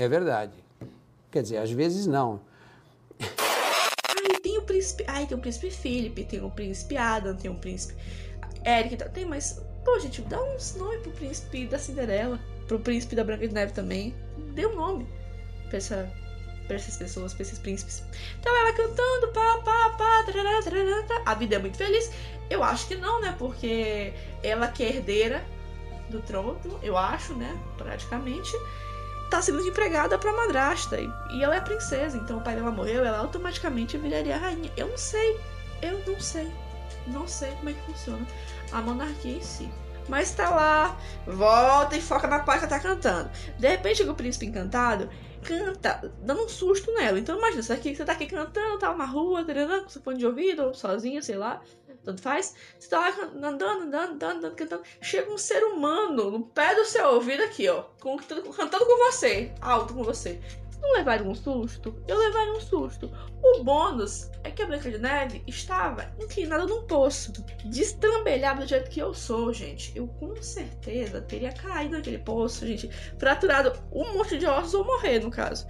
É 0.00 0.08
verdade. 0.08 0.52
Quer 1.30 1.42
dizer, 1.42 1.58
às 1.58 1.70
vezes 1.70 2.06
não. 2.06 2.40
Ai, 3.20 4.40
tem 4.42 4.58
o 4.58 4.62
príncipe. 4.62 5.04
Ai, 5.06 5.26
tem 5.26 5.38
o 5.38 5.40
príncipe 5.40 5.70
Philip, 5.70 6.24
tem 6.24 6.44
o 6.44 6.50
príncipe 6.50 6.96
Adam, 6.96 7.36
tem 7.36 7.50
o 7.50 7.54
príncipe 7.54 7.94
Eric. 8.66 8.96
Tem, 9.10 9.24
mas 9.24 9.62
Pô, 9.84 9.98
gente, 9.98 10.22
dá 10.22 10.40
uns 10.42 10.74
nome 10.74 10.98
pro 10.98 11.10
príncipe 11.12 11.66
da 11.66 11.78
Cinderela, 11.78 12.38
pro 12.66 12.78
príncipe 12.78 13.16
da 13.16 13.24
Branca 13.24 13.46
de 13.46 13.54
Neve 13.54 13.72
também. 13.72 14.14
Dê 14.54 14.66
um 14.66 14.74
nome 14.74 15.06
pra, 15.68 15.78
essa, 15.78 16.12
pra 16.66 16.76
essas 16.76 16.96
pessoas, 16.96 17.32
pra 17.32 17.42
esses 17.42 17.58
príncipes. 17.58 18.02
Então 18.38 18.54
ela 18.54 18.72
cantando, 18.72 19.28
pá, 19.28 19.58
pá, 19.64 19.90
pá, 19.90 20.24
tarará, 20.24 20.62
tarará, 20.62 21.22
a 21.24 21.34
vida 21.34 21.56
é 21.56 21.58
muito 21.58 21.76
feliz. 21.76 22.10
Eu 22.50 22.62
acho 22.62 22.86
que 22.88 22.96
não, 22.96 23.20
né? 23.20 23.34
Porque 23.38 24.12
ela 24.42 24.68
que 24.68 24.82
é 24.82 24.96
herdeira 24.96 25.44
do 26.10 26.20
trono, 26.20 26.58
eu 26.82 26.96
acho, 26.96 27.34
né? 27.34 27.58
Praticamente 27.76 28.50
tá 29.30 29.42
sendo 29.42 29.60
empregada 29.66 30.18
pra 30.18 30.32
madrasta. 30.32 30.98
E, 31.00 31.42
ela 31.42 31.56
é 31.56 31.60
princesa, 31.60 32.16
então 32.16 32.38
o 32.38 32.40
pai 32.40 32.56
dela 32.56 32.70
morreu, 32.70 33.04
ela 33.04 33.18
automaticamente 33.18 33.96
viraria 33.98 34.36
rainha. 34.36 34.72
Eu 34.76 34.88
não 34.88 34.98
sei. 34.98 35.38
Eu 35.82 36.02
não 36.06 36.18
sei. 36.18 36.50
Não 37.08 37.26
sei 37.26 37.50
como 37.52 37.70
é 37.70 37.72
que 37.72 37.80
funciona 37.82 38.26
a 38.72 38.80
monarquia 38.80 39.36
em 39.36 39.42
si. 39.42 39.68
Mas 40.08 40.30
tá 40.30 40.48
lá, 40.48 40.98
volta 41.26 41.96
e 41.96 42.00
foca 42.00 42.26
na 42.26 42.40
parte 42.40 42.62
que 42.62 42.68
tá 42.68 42.80
cantando. 42.80 43.30
De 43.58 43.68
repente 43.68 43.98
chega 43.98 44.10
o 44.10 44.14
príncipe 44.14 44.46
encantado, 44.46 45.10
canta, 45.42 46.10
dando 46.22 46.44
um 46.44 46.48
susto 46.48 46.90
nela. 46.94 47.18
Então 47.18 47.36
imagina, 47.36 47.62
você, 47.62 47.74
aqui, 47.74 47.94
você 47.94 48.04
tá 48.06 48.12
aqui 48.12 48.26
cantando, 48.26 48.78
tá 48.78 48.94
na 48.94 49.04
rua, 49.04 49.44
com 49.44 49.88
seu 49.90 50.00
fone 50.00 50.18
de 50.18 50.26
ouvido, 50.26 50.64
ou 50.64 50.74
sozinha, 50.74 51.20
sei 51.20 51.36
lá 51.36 51.60
tanto 52.08 52.22
faz. 52.22 52.54
Você 52.78 52.88
tá 52.88 53.00
lá 53.00 53.08
andando, 53.34 53.62
andando, 53.62 53.82
andando, 53.82 54.24
andando, 54.24 54.54
cantando. 54.54 54.82
Chega 55.00 55.30
um 55.30 55.36
ser 55.38 55.62
humano 55.64 56.30
no 56.30 56.40
pé 56.40 56.74
do 56.74 56.84
seu 56.84 57.06
ouvido 57.08 57.42
aqui, 57.42 57.68
ó. 57.68 57.82
Cantando 58.00 58.86
com 58.86 58.96
você, 59.10 59.52
alto 59.60 59.92
com 59.92 60.02
você. 60.02 60.40
Não 60.80 60.92
levaria 60.94 61.26
um 61.26 61.34
susto? 61.34 62.02
Eu 62.06 62.18
levaria 62.18 62.52
um 62.52 62.60
susto. 62.60 63.10
O 63.42 63.64
bônus 63.64 64.30
é 64.44 64.50
que 64.50 64.62
a 64.62 64.66
Branca 64.66 64.90
de 64.90 64.98
Neve 64.98 65.42
estava 65.46 66.10
inclinada 66.20 66.66
num 66.66 66.86
poço, 66.86 67.32
destrambelhada 67.64 68.62
do 68.62 68.68
jeito 68.68 68.90
que 68.90 69.00
eu 69.00 69.12
sou, 69.12 69.52
gente. 69.52 69.92
Eu 69.96 70.06
com 70.06 70.34
certeza 70.40 71.20
teria 71.20 71.52
caído 71.52 71.96
naquele 71.96 72.18
poço, 72.18 72.66
gente, 72.66 72.88
fraturado 73.18 73.72
um 73.92 74.14
monte 74.14 74.38
de 74.38 74.46
ossos 74.46 74.74
ou 74.74 74.84
morrer, 74.84 75.20
no 75.20 75.30
caso. 75.30 75.66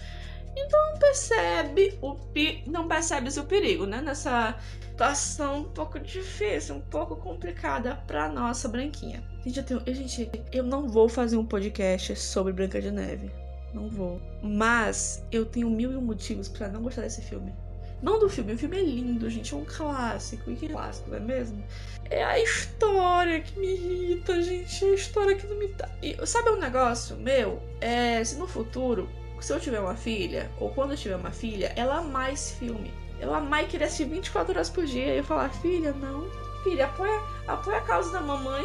Então 0.57 0.99
percebe 0.99 1.99
o 2.03 2.15
pi... 2.15 2.65
não 2.67 2.89
percebe 2.89 3.29
o 3.29 3.45
perigo, 3.45 3.87
né? 3.87 4.01
Nessa 4.01 4.59
situação 4.81 5.59
um 5.59 5.65
pouco 5.65 6.01
difícil, 6.01 6.77
um 6.77 6.81
pouco 6.81 7.17
complicada 7.17 7.97
pra 8.07 8.29
nossa 8.29 8.69
branquinha. 8.69 9.23
Gente, 9.45 9.59
eu, 9.59 9.65
tenho... 9.65 9.95
gente, 9.95 10.31
eu 10.53 10.65
não 10.65 10.89
vou 10.89 11.09
fazer 11.09 11.37
um 11.37 11.47
podcast 11.47 12.17
sobre 12.17 12.53
Branca 12.53 12.81
de 12.81 12.91
Neve. 12.91 13.31
Não 13.73 13.89
vou. 13.89 14.21
Mas 14.43 15.23
eu 15.31 15.45
tenho 15.45 15.71
mil 15.71 15.93
e 15.93 15.97
um 15.97 16.01
motivos 16.01 16.49
para 16.49 16.69
não 16.69 16.83
gostar 16.83 17.03
desse 17.03 17.23
filme. 17.23 17.53
Não 18.01 18.19
do 18.19 18.29
filme, 18.29 18.53
o 18.53 18.59
filme 18.59 18.79
é 18.79 18.83
lindo, 18.83 19.29
gente, 19.29 19.53
é 19.53 19.57
um 19.57 19.65
clássico. 19.65 20.51
E 20.51 20.57
que 20.57 20.69
clássico, 20.69 21.11
não 21.11 21.17
é 21.17 21.21
mesmo? 21.21 21.63
É 22.09 22.23
a 22.23 22.39
história 22.39 23.41
que 23.41 23.59
me 23.59 23.75
irrita, 23.75 24.41
gente. 24.41 24.85
É 24.85 24.91
a 24.91 24.95
história 24.95 25.37
que 25.37 25.47
não 25.47 25.57
me 25.59 25.69
dá. 25.69 25.89
E, 26.01 26.17
sabe 26.27 26.51
um 26.51 26.61
negócio 26.61 27.17
meu? 27.17 27.61
É, 27.81 28.23
se 28.23 28.37
no 28.37 28.47
futuro, 28.47 29.09
se 29.41 29.53
eu 29.53 29.59
tiver 29.59 29.81
uma 29.81 29.97
filha, 29.97 30.51
ou 30.61 30.71
quando 30.71 30.93
eu 30.93 30.97
tiver 30.97 31.17
uma 31.17 31.33
filha, 31.33 31.73
ela 31.75 31.99
amar 31.99 32.33
esse 32.33 32.55
filme. 32.55 32.93
Ela 33.21 33.39
amar 33.39 33.65
e 33.65 33.67
querer 33.67 33.85
assistir 33.85 34.05
24 34.05 34.53
horas 34.53 34.71
por 34.71 34.85
dia. 34.85 35.15
E 35.15 35.19
eu 35.19 35.25
falar, 35.25 35.49
filha, 35.49 35.93
não. 35.93 36.48
Filha, 36.63 36.87
apoia, 36.87 37.21
apoia 37.47 37.79
a 37.79 37.83
causa 37.83 38.13
da 38.13 38.21
mamãe. 38.21 38.65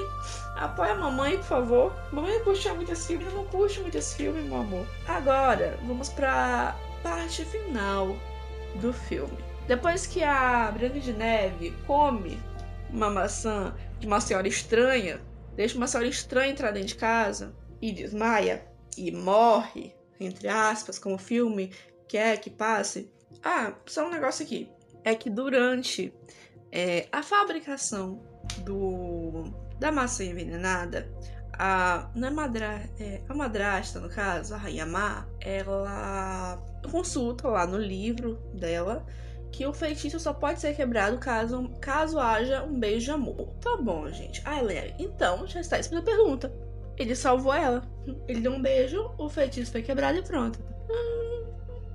Apoia 0.55 0.93
a 0.93 0.95
mamãe, 0.95 1.38
por 1.38 1.45
favor. 1.45 1.93
Mamãe 2.12 2.39
curte 2.43 2.69
muito 2.69 2.91
esse 2.91 3.07
filme, 3.07 3.25
eu 3.25 3.31
não 3.31 3.45
curte 3.45 3.79
muito 3.79 3.97
esse 3.97 4.15
filme, 4.15 4.41
meu 4.41 4.57
amor. 4.57 4.85
Agora, 5.07 5.77
vamos 5.83 6.09
pra 6.09 6.75
parte 7.01 7.45
final 7.45 8.15
do 8.75 8.93
filme. 8.93 9.38
Depois 9.67 10.05
que 10.05 10.23
a 10.23 10.71
Branca 10.71 11.00
de 11.00 11.13
Neve 11.13 11.73
come 11.88 12.39
uma 12.89 13.09
maçã 13.09 13.73
de 14.00 14.07
uma 14.07 14.19
senhora 14.19 14.47
estranha, 14.47 15.21
deixa 15.55 15.77
uma 15.77 15.88
senhora 15.88 16.07
estranha 16.07 16.51
entrar 16.51 16.71
dentro 16.71 16.89
de 16.89 16.95
casa 16.95 17.55
e 17.81 17.91
desmaia 17.91 18.67
e 18.97 19.12
morre, 19.12 19.95
entre 20.19 20.47
aspas, 20.47 21.00
como 21.00 21.15
o 21.15 21.19
filme 21.19 21.71
quer 22.07 22.39
que 22.39 22.50
passe. 22.50 23.12
Ah, 23.43 23.73
só 23.85 24.07
um 24.07 24.12
negócio 24.12 24.45
aqui. 24.45 24.69
É 25.03 25.15
que 25.15 25.29
durante 25.29 26.13
é, 26.73 27.07
a 27.11 27.21
fabricação 27.21 28.19
do 28.65 29.43
da 29.79 29.91
maçã 29.91 30.23
envenenada, 30.23 31.07
a, 31.53 32.09
na 32.15 32.31
madra, 32.31 32.89
é, 32.99 33.21
a 33.29 33.33
madrasta, 33.33 33.99
no 33.99 34.09
caso, 34.09 34.55
a 34.55 34.57
Rainha 34.57 34.85
Má, 34.85 35.27
ela 35.39 36.57
consulta 36.89 37.47
lá 37.47 37.67
no 37.67 37.77
livro 37.77 38.35
dela 38.53 39.05
que 39.51 39.67
o 39.67 39.73
feitiço 39.73 40.19
só 40.19 40.33
pode 40.33 40.59
ser 40.59 40.75
quebrado 40.75 41.19
caso, 41.19 41.69
caso 41.79 42.17
haja 42.17 42.63
um 42.63 42.79
beijo 42.79 43.05
de 43.05 43.11
amor. 43.11 43.53
Tá 43.61 43.77
bom, 43.77 44.09
gente. 44.09 44.41
Ah, 44.43 44.61
Leia, 44.61 44.95
então 44.97 45.45
já 45.45 45.59
está 45.59 45.77
a 45.77 46.01
pergunta. 46.01 46.51
Ele 46.97 47.15
salvou 47.15 47.53
ela. 47.53 47.83
Ele 48.27 48.41
deu 48.41 48.51
um 48.51 48.61
beijo, 48.61 49.11
o 49.17 49.29
feitiço 49.29 49.71
foi 49.71 49.83
quebrado 49.83 50.17
e 50.17 50.23
pronto. 50.23 50.59
Hum, 50.89 51.45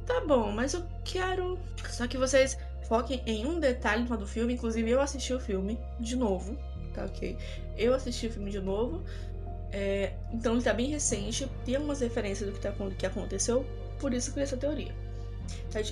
tá 0.06 0.20
bom, 0.20 0.52
mas 0.52 0.74
eu 0.74 0.84
quero. 1.04 1.58
Só 1.88 2.06
que 2.06 2.16
vocês 2.16 2.56
foquem 2.88 3.22
em 3.26 3.46
um 3.46 3.60
detalhe 3.60 4.04
do 4.04 4.26
filme. 4.26 4.54
Inclusive, 4.54 4.90
eu 4.90 5.00
assisti 5.00 5.32
o 5.32 5.40
filme 5.40 5.78
de 6.00 6.16
novo. 6.16 6.56
Tá 6.94 7.04
ok? 7.04 7.36
Eu 7.76 7.94
assisti 7.94 8.26
o 8.26 8.32
filme 8.32 8.50
de 8.50 8.60
novo. 8.60 9.04
É, 9.70 10.14
então 10.32 10.54
ele 10.54 10.62
tá 10.62 10.72
bem 10.72 10.88
recente. 10.88 11.48
Tem 11.64 11.76
algumas 11.76 12.00
referências 12.00 12.48
do 12.48 12.54
que, 12.54 12.60
tá, 12.60 12.72
que 12.98 13.06
aconteceu. 13.06 13.64
Por 14.00 14.14
isso 14.14 14.32
que 14.32 14.40
eu 14.40 14.42
essa 14.42 14.56
teoria. 14.56 14.94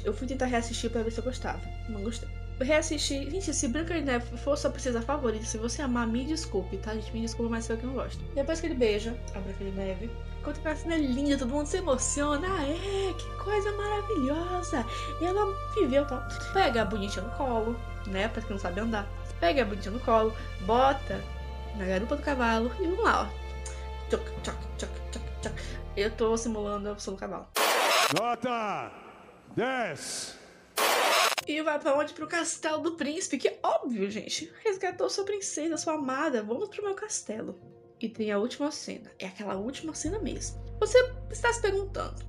Eu 0.04 0.12
fui 0.12 0.26
tentar 0.26 0.46
reassistir 0.46 0.90
para 0.90 1.02
ver 1.02 1.10
se 1.10 1.18
eu 1.18 1.24
gostava. 1.24 1.60
Não 1.88 2.02
gostei. 2.02 2.28
Reassistir. 2.60 3.30
Gente, 3.30 3.52
se 3.52 3.68
Branca 3.68 3.94
de 3.94 4.00
Neve 4.00 4.36
for 4.38 4.56
sua 4.56 4.70
princesa 4.70 5.02
favorita, 5.02 5.44
se 5.44 5.58
você 5.58 5.82
amar, 5.82 6.06
me 6.06 6.24
desculpe, 6.24 6.78
tá, 6.78 6.94
gente? 6.94 7.12
Me 7.12 7.20
desculpe, 7.20 7.50
mas 7.50 7.66
foi 7.66 7.76
o 7.76 7.78
que 7.78 7.84
eu 7.84 7.88
não 7.88 7.96
gosto. 7.96 8.22
Depois 8.34 8.60
que 8.60 8.66
ele 8.66 8.74
beija 8.74 9.14
a 9.34 9.40
Branca 9.40 9.62
de 9.62 9.70
Neve, 9.72 10.10
quando 10.46 10.58
aquela 10.58 10.76
cena 10.76 10.96
linda, 10.96 11.36
todo 11.36 11.50
mundo 11.50 11.66
se 11.66 11.78
emociona. 11.78 12.46
Ah, 12.48 12.62
é, 12.62 13.12
que 13.14 13.44
coisa 13.44 13.72
maravilhosa. 13.72 14.86
E 15.20 15.24
ela 15.24 15.44
viveu, 15.74 16.06
tá? 16.06 16.28
Pega 16.52 16.82
a 16.82 16.84
bonitinha 16.84 17.24
no 17.24 17.36
colo, 17.36 17.76
né? 18.06 18.28
Pra 18.28 18.40
quem 18.40 18.52
não 18.52 18.58
sabe 18.58 18.80
andar. 18.80 19.08
Pega 19.40 19.62
a 19.62 19.64
bonitinha 19.64 19.90
no 19.92 20.00
colo, 20.00 20.32
bota 20.60 21.20
na 21.76 21.84
garupa 21.84 22.14
do 22.14 22.22
cavalo 22.22 22.70
e 22.78 22.86
vamos 22.86 23.04
lá, 23.04 23.22
ó. 23.22 24.08
Tchoc, 24.08 24.22
tchoc, 24.42 24.56
tchoc, 24.78 24.92
tchoc, 25.10 25.24
tchoc. 25.42 25.54
Eu 25.96 26.12
tô 26.12 26.36
simulando 26.36 26.90
a 26.90 26.92
opção 26.92 27.14
do 27.14 27.20
cavalo. 27.20 27.48
Nota 28.16 28.92
10. 29.56 30.38
E 31.48 31.60
vai 31.60 31.78
pra 31.80 31.98
onde? 31.98 32.14
Pro 32.14 32.28
castelo 32.28 32.78
do 32.78 32.92
príncipe, 32.92 33.38
que 33.38 33.58
óbvio, 33.64 34.08
gente. 34.08 34.52
Resgatou 34.64 35.10
sua 35.10 35.24
princesa, 35.24 35.76
sua 35.76 35.94
amada. 35.94 36.40
Vamos 36.40 36.68
pro 36.68 36.84
meu 36.84 36.94
castelo. 36.94 37.58
E 38.00 38.08
tem 38.08 38.30
a 38.30 38.38
última 38.38 38.70
cena. 38.70 39.10
É 39.18 39.26
aquela 39.26 39.56
última 39.56 39.94
cena 39.94 40.18
mesmo. 40.18 40.60
Você 40.78 40.98
está 41.30 41.52
se 41.52 41.62
perguntando: 41.62 42.22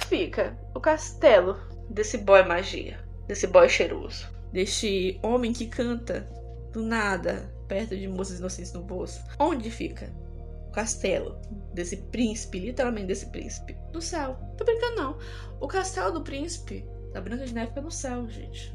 que 0.00 0.06
fica 0.06 0.56
o 0.74 0.80
castelo 0.80 1.58
desse 1.90 2.18
boy 2.18 2.42
magia? 2.44 2.98
Desse 3.26 3.46
boy 3.46 3.68
cheiroso? 3.68 4.28
Deste 4.52 5.18
homem 5.22 5.52
que 5.52 5.66
canta 5.66 6.20
do 6.72 6.82
nada, 6.82 7.52
perto 7.66 7.96
de 7.96 8.06
moças 8.06 8.38
inocentes 8.38 8.72
no 8.72 8.82
bolso? 8.82 9.22
Onde 9.38 9.70
fica? 9.70 10.12
O 10.68 10.72
castelo 10.72 11.38
desse 11.74 11.96
príncipe, 11.96 12.58
literalmente 12.60 13.08
desse 13.08 13.26
príncipe, 13.26 13.76
no 13.92 14.00
céu. 14.00 14.38
Tô 14.56 14.64
brincando, 14.64 14.96
não. 14.96 15.18
O 15.60 15.66
castelo 15.66 16.12
do 16.12 16.22
príncipe 16.22 16.84
da 17.12 17.20
Branca 17.20 17.44
de 17.44 17.52
Neve 17.52 17.68
fica 17.68 17.80
no 17.80 17.90
céu, 17.90 18.28
gente. 18.28 18.74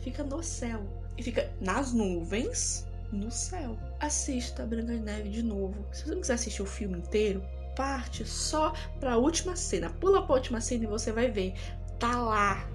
Fica 0.00 0.24
no 0.24 0.42
céu. 0.42 0.82
E 1.16 1.22
fica 1.22 1.50
nas 1.60 1.92
nuvens, 1.92 2.86
no 3.12 3.30
céu. 3.30 3.78
Assista 4.00 4.62
a 4.62 4.66
Branca 4.66 4.92
de 4.92 5.00
Neve 5.00 5.28
de 5.28 5.42
novo. 5.42 5.86
Se 5.92 6.04
você 6.04 6.14
não 6.14 6.20
quiser 6.20 6.34
assistir 6.34 6.62
o 6.62 6.66
filme 6.66 6.98
inteiro, 6.98 7.42
parte 7.76 8.24
só 8.26 8.72
pra 9.00 9.16
última 9.16 9.56
cena. 9.56 9.90
Pula 9.90 10.22
pra 10.22 10.36
última 10.36 10.60
cena 10.60 10.84
e 10.84 10.88
você 10.88 11.12
vai 11.12 11.30
ver. 11.30 11.54
Tá 11.98 12.20
lá. 12.20 12.68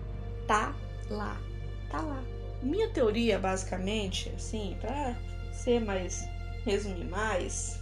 Tá 0.48 0.76
lá. 1.10 1.40
Tá 1.90 2.02
lá. 2.02 2.24
Minha 2.62 2.90
teoria, 2.90 3.38
basicamente, 3.38 4.32
assim, 4.36 4.78
pra 4.80 5.16
ser 5.52 5.80
mais. 5.82 6.28
resumir 6.66 7.06
mais, 7.06 7.80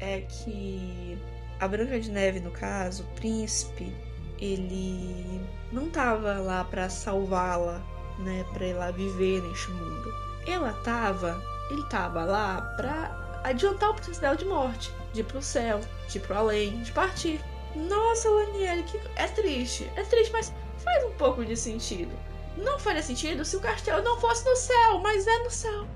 é 0.00 0.20
que 0.20 1.18
a 1.60 1.68
Branca 1.68 1.98
de 1.98 2.10
Neve, 2.10 2.40
no 2.40 2.50
caso, 2.50 3.04
o 3.04 3.06
príncipe, 3.14 3.94
ele 4.38 5.40
não 5.70 5.88
tava 5.88 6.38
lá 6.38 6.64
para 6.64 6.88
salvá-la, 6.90 7.80
né, 8.18 8.44
para 8.52 8.66
ela 8.66 8.90
viver 8.90 9.40
neste 9.42 9.70
mundo. 9.70 10.12
Ela 10.46 10.72
tava, 10.82 11.40
ele 11.72 11.88
tava 11.88 12.24
lá 12.24 12.60
para 12.76 13.40
adiantar 13.44 13.90
o 13.90 14.20
dela 14.20 14.36
de 14.36 14.44
morte, 14.44 14.92
de 15.12 15.20
ir 15.20 15.24
pro 15.24 15.42
céu, 15.42 15.80
de 16.08 16.18
ir 16.18 16.20
pro 16.20 16.36
além, 16.36 16.82
de 16.82 16.92
partir. 16.92 17.40
Nossa, 17.74 18.28
Laniele, 18.30 18.82
que 18.84 19.00
é 19.16 19.26
triste, 19.28 19.90
é 19.96 20.02
triste, 20.02 20.32
mas 20.32 20.52
faz 20.78 21.04
um 21.04 21.12
pouco 21.12 21.44
de 21.44 21.56
sentido. 21.56 22.12
Não 22.56 22.78
faria 22.78 23.02
sentido 23.02 23.44
se 23.44 23.56
o 23.56 23.60
castelo 23.60 24.02
não 24.02 24.20
fosse 24.20 24.44
no 24.48 24.54
céu, 24.54 24.98
mas 24.98 25.26
é 25.26 25.38
no 25.38 25.50
céu. 25.50 25.86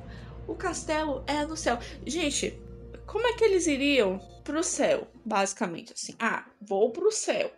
O 0.46 0.54
castelo 0.54 1.22
é 1.26 1.44
no 1.44 1.56
céu. 1.56 1.78
Gente, 2.06 2.58
como 3.06 3.26
é 3.26 3.34
que 3.34 3.44
eles 3.44 3.66
iriam 3.66 4.18
pro 4.42 4.62
céu, 4.62 5.06
basicamente 5.24 5.92
assim? 5.92 6.14
Ah, 6.18 6.46
vou 6.60 6.90
pro 6.90 7.12
céu 7.12 7.50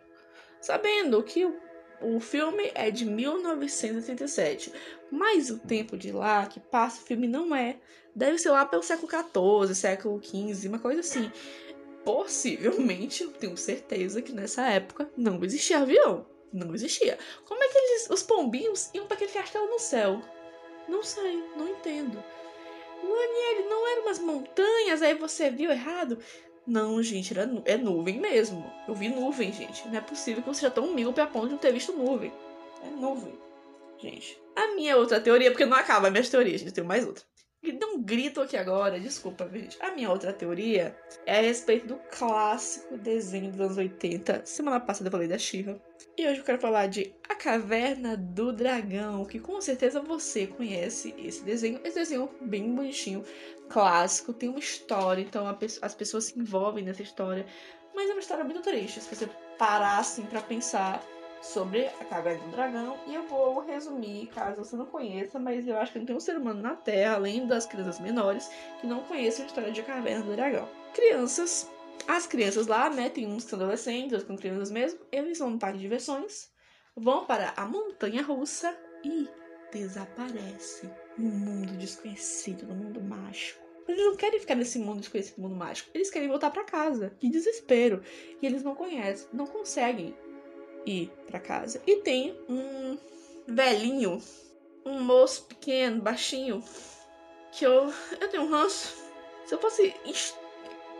sabendo 0.61 1.21
que 1.23 1.45
O 2.01 2.17
filme 2.21 2.71
é 2.75 2.89
de 2.89 3.03
1987, 3.03 4.71
mas 5.11 5.49
o 5.49 5.59
tempo 5.59 5.97
de 5.97 6.13
lá 6.13 6.45
que 6.45 6.57
passa 6.57 7.01
o 7.01 7.03
filme 7.05 7.27
não 7.27 7.53
é. 7.53 7.75
Deve 8.15 8.37
ser 8.37 8.49
lá 8.49 8.65
pelo 8.65 8.83
século 8.83 9.09
XIV, 9.09 9.75
século 9.75 10.21
XV, 10.23 10.67
uma 10.67 10.79
coisa 10.79 11.01
assim. 11.01 11.31
Possivelmente, 12.03 13.23
eu 13.23 13.31
tenho 13.31 13.55
certeza 13.55 14.21
que 14.21 14.31
nessa 14.31 14.67
época 14.69 15.09
não 15.15 15.43
existia 15.43 15.79
avião. 15.79 16.25
Não 16.51 16.73
existia. 16.73 17.17
Como 17.45 17.63
é 17.63 17.67
que 17.67 17.77
eles, 17.77 18.09
os 18.09 18.23
pombinhos 18.23 18.89
iam 18.93 19.05
para 19.05 19.15
aquele 19.15 19.31
castelo 19.31 19.67
no 19.67 19.79
céu? 19.79 20.21
Não 20.87 21.03
sei, 21.03 21.43
não 21.55 21.67
entendo. 21.67 22.23
Laniel, 23.03 23.69
não 23.69 23.87
eram 23.87 24.01
umas 24.03 24.19
montanhas, 24.19 25.01
aí 25.01 25.13
você 25.13 25.49
viu 25.49 25.71
errado? 25.71 26.17
Não, 26.65 27.01
gente, 27.01 27.33
era 27.33 27.45
nu 27.45 27.61
é 27.65 27.77
nuvem 27.77 28.19
mesmo. 28.19 28.71
Eu 28.87 28.93
vi 28.93 29.09
nuvem, 29.09 29.51
gente. 29.51 29.87
Não 29.87 29.97
é 29.97 30.01
possível 30.01 30.43
que 30.43 30.49
você 30.49 30.61
já 30.61 30.71
tão 30.71 30.93
míope 30.93 31.21
a 31.21 31.27
ponto 31.27 31.47
de 31.47 31.51
não 31.53 31.57
ter 31.57 31.71
visto 31.71 31.93
nuvem. 31.93 32.33
É 32.83 32.89
nuvem. 32.89 33.33
Gente. 33.97 34.41
A 34.55 34.75
minha 34.75 34.97
outra 34.97 35.19
teoria, 35.19 35.51
porque 35.51 35.65
não 35.65 35.77
acaba 35.77 36.07
a 36.07 36.11
minha 36.11 36.23
teoria, 36.23 36.57
gente, 36.57 36.67
eu 36.67 36.73
tenho 36.73 36.87
mais 36.87 37.05
outra. 37.05 37.23
Deu 37.61 37.89
um 37.89 38.01
grito 38.01 38.41
aqui 38.41 38.55
agora, 38.55 38.99
desculpa, 38.99 39.47
gente. 39.53 39.77
A 39.81 39.91
minha 39.91 40.09
outra 40.09 40.31
teoria 40.31 40.97
é 41.25 41.39
a 41.39 41.41
respeito 41.41 41.87
do 41.87 41.99
clássico 42.09 42.97
desenho 42.97 43.51
dos 43.51 43.59
anos 43.59 43.77
80. 43.77 44.45
Semana 44.45 44.79
passada 44.79 45.07
eu 45.07 45.11
falei 45.11 45.27
da 45.27 45.37
Shiva. 45.37 45.79
E 46.17 46.25
hoje 46.25 46.39
eu 46.39 46.45
quero 46.45 46.59
falar 46.59 46.87
de 46.87 47.13
A 47.27 47.35
Caverna 47.35 48.15
do 48.15 48.53
Dragão, 48.53 49.25
que 49.25 49.39
com 49.39 49.59
certeza 49.59 49.99
você 49.99 50.47
conhece 50.47 51.13
esse 51.17 51.43
desenho. 51.43 51.81
Esse 51.83 51.99
desenho 51.99 52.29
bem 52.41 52.73
bonitinho, 52.73 53.23
clássico, 53.69 54.33
tem 54.33 54.49
uma 54.49 54.59
história, 54.59 55.21
então 55.21 55.45
as 55.81 55.95
pessoas 55.95 56.25
se 56.25 56.39
envolvem 56.39 56.85
nessa 56.85 57.03
história. 57.03 57.45
Mas 57.93 58.09
é 58.09 58.13
uma 58.13 58.21
história 58.21 58.43
muito 58.45 58.61
triste, 58.61 59.01
se 59.01 59.13
você 59.13 59.29
parar 59.57 59.99
assim 59.99 60.25
pra 60.25 60.41
pensar 60.41 61.03
sobre 61.41 61.87
a 61.87 62.05
Caverna 62.05 62.43
do 62.43 62.51
Dragão 62.51 62.97
e 63.07 63.15
eu 63.15 63.23
vou 63.23 63.61
resumir, 63.61 64.27
caso 64.27 64.63
você 64.63 64.75
não 64.75 64.85
conheça, 64.85 65.39
mas 65.39 65.67
eu 65.67 65.77
acho 65.77 65.93
que 65.93 65.99
não 65.99 66.05
tem 66.05 66.15
um 66.15 66.19
ser 66.19 66.37
humano 66.37 66.61
na 66.61 66.75
Terra, 66.75 67.15
além 67.15 67.47
das 67.47 67.65
crianças 67.65 67.99
menores, 67.99 68.49
que 68.79 68.87
não 68.87 69.03
conheça 69.03 69.43
a 69.43 69.45
história 69.45 69.71
de 69.71 69.83
Caverna 69.83 70.23
do 70.23 70.35
Dragão. 70.35 70.67
Crianças, 70.93 71.69
as 72.07 72.27
crianças 72.27 72.67
lá, 72.67 72.89
né, 72.89 73.09
tem 73.09 73.27
uns 73.27 73.43
que 73.43 73.49
são 73.51 73.59
adolescentes, 73.59 74.13
outros 74.13 74.27
com 74.27 74.37
crianças 74.37 74.71
mesmo, 74.71 74.99
eles 75.11 75.39
vão 75.39 75.51
no 75.51 75.59
parque 75.59 75.77
de 75.77 75.83
diversões, 75.83 76.49
vão 76.95 77.25
para 77.25 77.53
a 77.55 77.65
montanha 77.65 78.21
russa 78.21 78.75
e 79.03 79.27
desaparecem 79.71 80.89
no 81.17 81.29
mundo 81.29 81.77
desconhecido, 81.77 82.65
no 82.65 82.75
mundo 82.75 83.01
mágico. 83.01 83.69
Eles 83.87 84.05
não 84.05 84.15
querem 84.15 84.39
ficar 84.39 84.53
nesse 84.53 84.77
mundo 84.77 84.99
desconhecido, 84.99 85.41
mundo 85.41 85.55
mágico. 85.55 85.89
Eles 85.95 86.11
querem 86.11 86.27
voltar 86.27 86.51
para 86.51 86.63
casa. 86.63 87.11
Que 87.19 87.27
desespero. 87.27 88.03
E 88.39 88.45
eles 88.45 88.61
não 88.61 88.75
conhecem, 88.75 89.27
não 89.33 89.47
conseguem 89.47 90.15
ir 90.85 91.11
para 91.27 91.39
casa. 91.39 91.81
E 91.85 91.97
tem 91.97 92.37
um 92.47 92.97
velhinho, 93.47 94.21
um 94.85 95.01
moço 95.01 95.45
pequeno, 95.45 96.01
baixinho, 96.01 96.63
que 97.51 97.65
eu, 97.65 97.93
eu 98.19 98.29
tenho 98.29 98.43
um 98.43 98.49
ranço. 98.49 98.95
Se 99.45 99.55
eu 99.55 99.59
fosse 99.59 99.93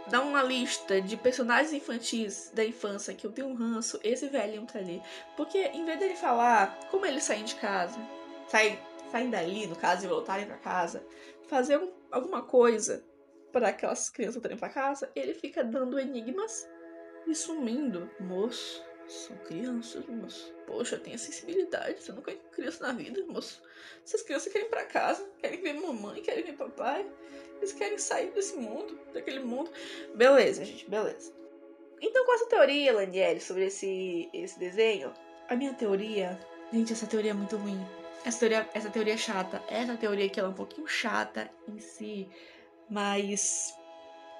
dar 0.09 0.21
uma 0.21 0.41
lista 0.41 0.99
de 0.99 1.15
personagens 1.15 1.71
infantis 1.71 2.51
da 2.53 2.65
infância 2.65 3.13
que 3.13 3.25
eu 3.25 3.31
tenho 3.31 3.47
um 3.47 3.53
ranço, 3.53 3.99
esse 4.03 4.27
velhinho 4.27 4.65
tá 4.65 4.79
ali. 4.79 5.01
Porque 5.37 5.57
em 5.57 5.85
vez 5.85 5.99
dele 5.99 6.15
falar 6.15 6.79
como 6.89 7.05
eles 7.05 7.23
saem 7.23 7.43
de 7.43 7.55
casa, 7.55 7.99
saem, 8.47 8.79
saem 9.11 9.29
dali, 9.29 9.67
no 9.67 9.75
caso, 9.75 10.05
e 10.05 10.09
voltarem 10.09 10.47
para 10.47 10.57
casa, 10.57 11.05
fazer 11.47 11.77
um, 11.77 11.91
alguma 12.11 12.41
coisa 12.41 13.03
para 13.51 13.69
aquelas 13.69 14.09
crianças 14.09 14.35
voltarem 14.35 14.57
para 14.57 14.69
casa, 14.69 15.11
ele 15.15 15.33
fica 15.33 15.63
dando 15.63 15.99
enigmas 15.99 16.67
e 17.27 17.35
sumindo. 17.35 18.09
Moço, 18.19 18.83
são 19.11 19.35
crianças, 19.37 20.05
moço. 20.05 20.53
Poxa, 20.65 20.97
tem 20.97 21.17
sensibilidade. 21.17 22.01
Você 22.01 22.11
nunca 22.11 22.33
criança 22.51 22.87
na 22.87 22.93
vida, 22.93 23.23
moço. 23.25 23.61
Essas 24.05 24.21
crianças 24.21 24.51
querem 24.51 24.67
ir 24.67 24.69
pra 24.69 24.85
casa, 24.85 25.27
querem 25.39 25.61
ver 25.61 25.73
mamãe, 25.73 26.21
querem 26.21 26.43
ver 26.43 26.53
papai. 26.53 27.05
Eles 27.57 27.73
querem 27.73 27.97
sair 27.97 28.31
desse 28.31 28.55
mundo, 28.55 28.97
daquele 29.13 29.39
mundo. 29.39 29.71
Beleza, 30.15 30.63
gente, 30.63 30.89
beleza. 30.89 31.33
Então, 32.01 32.23
qual 32.23 32.37
a 32.37 32.45
teoria, 32.45 32.93
Laniele, 32.93 33.41
sobre 33.41 33.65
esse, 33.65 34.29
esse 34.33 34.57
desenho? 34.57 35.13
A 35.49 35.55
minha 35.55 35.73
teoria. 35.73 36.39
Gente, 36.71 36.93
essa 36.93 37.05
teoria 37.05 37.31
é 37.31 37.33
muito 37.33 37.57
ruim. 37.57 37.83
Essa 38.23 38.39
teoria, 38.39 38.69
essa 38.73 38.89
teoria 38.89 39.13
é 39.15 39.17
chata. 39.17 39.61
Essa 39.67 39.97
teoria 39.97 40.29
que 40.29 40.39
ela 40.39 40.49
é 40.49 40.51
um 40.51 40.55
pouquinho 40.55 40.87
chata 40.87 41.49
em 41.67 41.79
si. 41.79 42.29
Mas. 42.89 43.73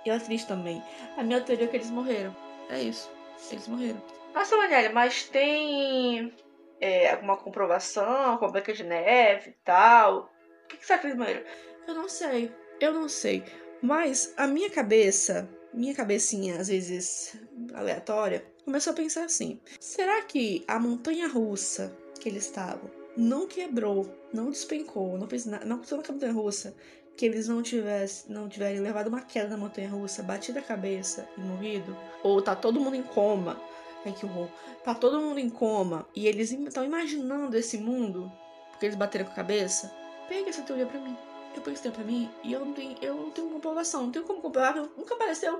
Ela 0.06 0.16
é 0.16 0.20
triste 0.20 0.48
também. 0.48 0.82
A 1.18 1.24
minha 1.24 1.42
teoria 1.42 1.66
é 1.66 1.68
que 1.68 1.76
eles 1.76 1.90
morreram. 1.90 2.36
É 2.70 2.82
isso. 2.82 3.12
Eles 3.52 3.68
morreram. 3.68 4.02
Nossa, 4.40 4.56
Manélia, 4.56 4.90
mas 4.94 5.24
tem 5.24 6.34
é, 6.80 7.12
alguma 7.12 7.36
comprovação 7.36 8.38
com 8.38 8.46
a 8.46 8.48
Branca 8.50 8.72
de 8.72 8.86
Neve 8.86 9.50
e 9.50 9.56
tal? 9.66 10.32
O 10.64 10.68
que, 10.70 10.78
que 10.78 10.86
você 10.86 10.94
acredita, 10.94 11.20
Manélia? 11.20 11.46
Eu 11.86 11.94
não 11.94 12.08
sei, 12.08 12.50
eu 12.80 12.94
não 12.94 13.10
sei. 13.10 13.44
Mas 13.82 14.34
a 14.38 14.48
minha 14.48 14.70
cabeça, 14.70 15.50
minha 15.74 15.94
cabecinha, 15.94 16.56
às 16.56 16.70
vezes 16.70 17.38
aleatória, 17.74 18.46
começou 18.64 18.94
a 18.94 18.96
pensar 18.96 19.26
assim: 19.26 19.60
será 19.78 20.22
que 20.22 20.64
a 20.70 20.80
montanha 20.80 21.28
russa 21.28 21.94
que 22.18 22.30
eles 22.30 22.46
estavam 22.46 22.90
não 23.18 23.46
quebrou, 23.46 24.10
não 24.34 24.52
despencou, 24.52 25.18
não 25.18 25.28
fez 25.28 25.46
nada, 25.46 25.66
não 25.66 25.76
aconteceu 25.76 25.98
na 25.98 26.14
montanha 26.14 26.32
russa, 26.32 26.74
que 27.18 27.26
eles 27.26 27.50
não 27.50 27.62
tivessem, 27.62 28.34
não 28.34 28.48
tiverem 28.48 28.80
levado 28.80 29.08
uma 29.08 29.20
queda 29.20 29.50
na 29.50 29.58
montanha 29.58 29.90
russa, 29.90 30.24
batido 30.24 30.60
a 30.60 30.62
cabeça 30.62 31.28
e 31.38 31.42
morrido, 31.42 31.98
ou 32.24 32.42
tá 32.42 32.56
todo 32.56 32.80
mundo 32.80 32.96
em 32.96 33.04
coma, 33.04 33.62
Ai, 34.06 34.14
que 34.14 34.26
horror. 34.26 34.48
Tá 34.84 34.96
todo 34.96 35.20
mundo 35.20 35.40
em 35.40 35.50
coma 35.50 36.08
e 36.16 36.28
eles 36.28 36.52
estão 36.52 36.84
imaginando 36.84 37.58
esse 37.58 37.78
mundo 37.78 38.32
porque 38.72 38.86
eles 38.86 38.96
bateram 38.96 39.26
com 39.26 39.32
a 39.32 39.36
cabeça. 39.36 39.94
Pega 40.30 40.50
essa 40.50 40.62
teoria 40.62 40.86
pra 40.86 41.00
mim. 41.00 41.18
Eu 41.56 41.62
pego 41.62 41.72
essa 41.72 41.84
teoria 41.84 42.00
pra 42.00 42.10
mim 42.10 42.30
e 42.44 42.54
eu 42.54 42.64
não 42.64 42.74
tenho, 42.74 42.96
eu 43.02 43.16
não 43.16 43.32
tenho 43.32 43.50
comprovação. 43.50 44.04
Não 44.04 44.12
tenho 44.12 44.26
como 44.26 44.42
comprovar. 44.42 44.76
Nunca 44.76 45.16
apareceu 45.16 45.60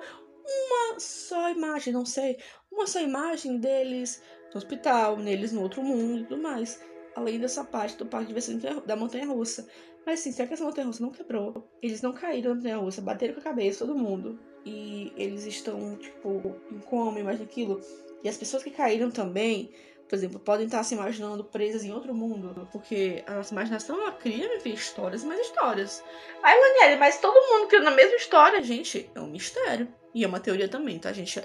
uma 0.50 1.00
só 1.00 1.50
imagem, 1.50 1.94
não 1.94 2.06
sei. 2.06 2.38
Uma 2.72 2.88
só 2.88 3.02
imagem 3.02 3.58
deles 3.58 4.22
no 4.54 4.58
hospital, 4.58 5.18
neles 5.18 5.52
no 5.52 5.62
outro 5.62 5.84
mundo 5.84 6.22
e 6.22 6.24
tudo 6.26 6.42
mais. 6.42 6.82
Além 7.16 7.40
dessa 7.40 7.64
parte 7.64 7.98
do 7.98 8.06
parque 8.06 8.28
de 8.28 8.40
diversões 8.40 8.86
da 8.86 8.96
montanha 8.96 9.28
russa. 9.28 9.68
Mas 10.06 10.22
sim, 10.22 10.32
será 10.32 10.48
que 10.48 10.54
essa 10.54 10.64
montanha 10.64 10.88
russa 10.88 11.04
não 11.04 11.12
quebrou? 11.12 11.70
Eles 11.82 12.02
não 12.02 12.14
caíram 12.14 12.52
na 12.52 12.56
montanha 12.56 12.78
russa, 12.78 13.02
bateram 13.02 13.34
com 13.34 13.42
a 13.42 13.44
cabeça, 13.44 13.86
todo 13.86 13.98
mundo. 13.98 14.40
E 14.66 15.12
eles 15.18 15.46
estão, 15.46 15.98
tipo, 15.98 16.56
em 16.72 16.80
coma, 16.80 17.20
imagina 17.20 17.44
aquilo. 17.44 17.82
E 18.24 18.30
as 18.30 18.38
pessoas 18.38 18.64
que 18.64 18.72
caíram 18.72 19.10
também, 19.10 19.74
por 20.08 20.16
exemplo, 20.16 20.40
podem 20.40 20.66
estar 20.66 20.84
se 20.84 20.96
imaginando 20.96 21.44
presas 21.44 21.84
em 21.84 21.94
outro 21.94 22.14
mundo, 22.14 22.68
porque 22.72 23.24
a 23.28 23.36
nossa 23.36 23.54
imaginação 23.54 24.02
ela 24.02 24.12
cria, 24.12 24.60
filho, 24.60 24.76
histórias 24.76 25.24
e 25.24 25.28
mais 25.28 25.40
histórias. 25.40 26.04
Aí, 26.42 26.60
Laniele, 26.60 27.00
mas 27.00 27.20
todo 27.20 27.34
mundo 27.48 27.68
criou 27.68 27.84
na 27.84 27.92
mesma 27.92 28.16
história, 28.16 28.62
gente, 28.64 29.10
é 29.14 29.20
um 29.20 29.28
mistério. 29.28 29.88
E 30.14 30.24
é 30.24 30.28
uma 30.28 30.40
teoria 30.40 30.68
também, 30.68 30.98
tá, 30.98 31.14
gente? 31.14 31.42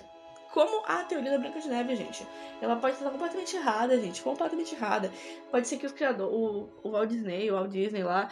Como 0.53 0.83
a 0.87 1.05
teoria 1.05 1.33
da 1.33 1.39
Branca 1.39 1.61
de 1.61 1.69
Neve, 1.69 1.97
gente. 1.97 2.27
Ela 2.61 2.77
pode 2.77 2.95
estar 2.97 3.11
completamente 3.11 3.57
errada, 3.57 4.01
gente. 4.01 4.23
Completamente 4.23 4.75
errada. 4.75 5.13
Pode 5.51 5.69
ser 5.69 5.77
que 5.77 5.85
os 5.85 5.93
criadores, 5.93 6.33
o, 6.33 6.71
o 6.83 6.91
Walt 6.93 7.11
Disney, 7.11 7.51
o 7.51 7.55
Walt 7.55 7.71
Disney 7.71 8.03
lá, 8.03 8.31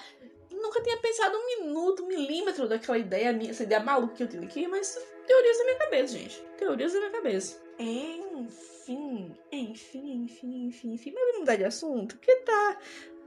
nunca 0.50 0.80
tenha 0.80 0.96
pensado 0.96 1.36
um 1.36 1.46
minuto, 1.46 2.04
um 2.04 2.06
milímetro 2.06 2.68
daquela 2.68 2.96
ideia 2.96 3.32
minha, 3.32 3.50
essa 3.50 3.64
ideia 3.64 3.82
maluca 3.82 4.14
que 4.14 4.22
eu 4.22 4.28
tenho 4.28 4.44
aqui, 4.44 4.66
mas 4.66 4.98
teorias 5.26 5.58
da 5.58 5.64
minha 5.64 5.78
cabeça, 5.78 6.18
gente. 6.18 6.40
Teorias 6.56 6.92
da 6.92 6.98
minha 7.00 7.10
cabeça. 7.10 7.61
Enfim, 7.82 9.34
enfim, 9.50 10.24
enfim, 10.24 10.66
enfim, 10.66 10.92
enfim. 10.94 11.12
Mas 11.12 11.24
vamos 11.24 11.40
mudar 11.40 11.56
de 11.56 11.64
assunto, 11.64 12.16
porque 12.16 12.34
tá 12.36 12.78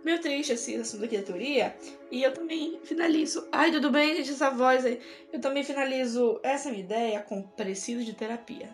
meio 0.04 0.22
triste 0.22 0.54
esse 0.54 0.76
assunto 0.76 1.06
aqui 1.06 1.18
da 1.18 1.24
teoria. 1.24 1.76
E 2.12 2.24
eu 2.24 2.34
também 2.34 2.80
finalizo. 2.84 3.48
Ai, 3.52 3.72
tudo 3.72 3.90
bem, 3.90 4.16
gente, 4.16 4.32
essa 4.32 4.50
voz 4.52 4.86
aí. 4.86 5.02
Eu 5.34 5.42
também 5.42 5.64
finalizo 5.64 6.40
essa 6.44 6.70
minha 6.70 6.84
ideia 6.84 7.22
com 7.22 7.42
preciso 7.42 8.06
de 8.06 8.14
terapia. 8.14 8.70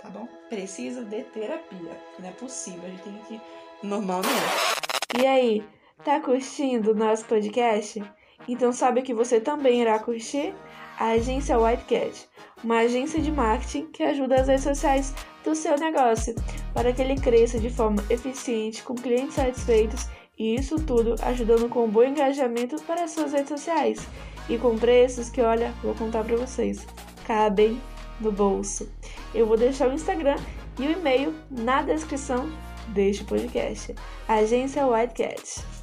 Tá 0.00 0.10
bom? 0.10 0.28
Preciso 0.48 1.04
de 1.04 1.24
terapia. 1.24 1.98
Não 2.18 2.28
é 2.28 2.32
possível, 2.32 2.84
a 2.84 2.88
gente 2.88 3.02
tem 3.02 3.18
que. 3.26 3.86
Normal 3.86 4.20
é. 4.20 5.20
E 5.20 5.26
aí, 5.26 5.64
tá 6.04 6.20
curtindo 6.20 6.92
o 6.92 6.94
nosso 6.94 7.24
podcast? 7.24 8.02
Então 8.48 8.72
sabe 8.72 9.02
que 9.02 9.14
você 9.14 9.40
também 9.40 9.80
irá 9.80 9.98
curtir? 9.98 10.54
A 10.98 11.08
agência 11.10 11.58
Whitecat 11.58 12.28
uma 12.64 12.78
agência 12.78 13.20
de 13.20 13.30
marketing 13.30 13.86
que 13.88 14.02
ajuda 14.02 14.36
as 14.36 14.48
redes 14.48 14.64
sociais 14.64 15.14
do 15.44 15.54
seu 15.54 15.78
negócio 15.78 16.34
para 16.72 16.92
que 16.92 17.02
ele 17.02 17.14
cresça 17.14 17.60
de 17.60 17.68
forma 17.68 18.02
eficiente, 18.08 18.82
com 18.82 18.94
clientes 18.94 19.34
satisfeitos 19.34 20.08
e 20.38 20.56
isso 20.56 20.76
tudo 20.80 21.14
ajudando 21.22 21.68
com 21.68 21.84
um 21.84 21.90
bom 21.90 22.02
engajamento 22.02 22.82
para 22.82 23.04
as 23.04 23.12
suas 23.12 23.32
redes 23.32 23.50
sociais 23.50 24.08
e 24.48 24.58
com 24.58 24.76
preços 24.76 25.28
que, 25.28 25.40
olha, 25.40 25.72
vou 25.82 25.94
contar 25.94 26.24
para 26.24 26.36
vocês, 26.36 26.86
cabem 27.26 27.80
no 28.20 28.32
bolso. 28.32 28.90
Eu 29.34 29.46
vou 29.46 29.56
deixar 29.56 29.88
o 29.88 29.92
Instagram 29.92 30.36
e 30.78 30.86
o 30.86 30.92
e-mail 30.92 31.34
na 31.50 31.82
descrição 31.82 32.50
deste 32.88 33.24
podcast. 33.24 33.94
Agência 34.26 34.86
Whitecat. 34.86 35.42
Fora 35.42 35.73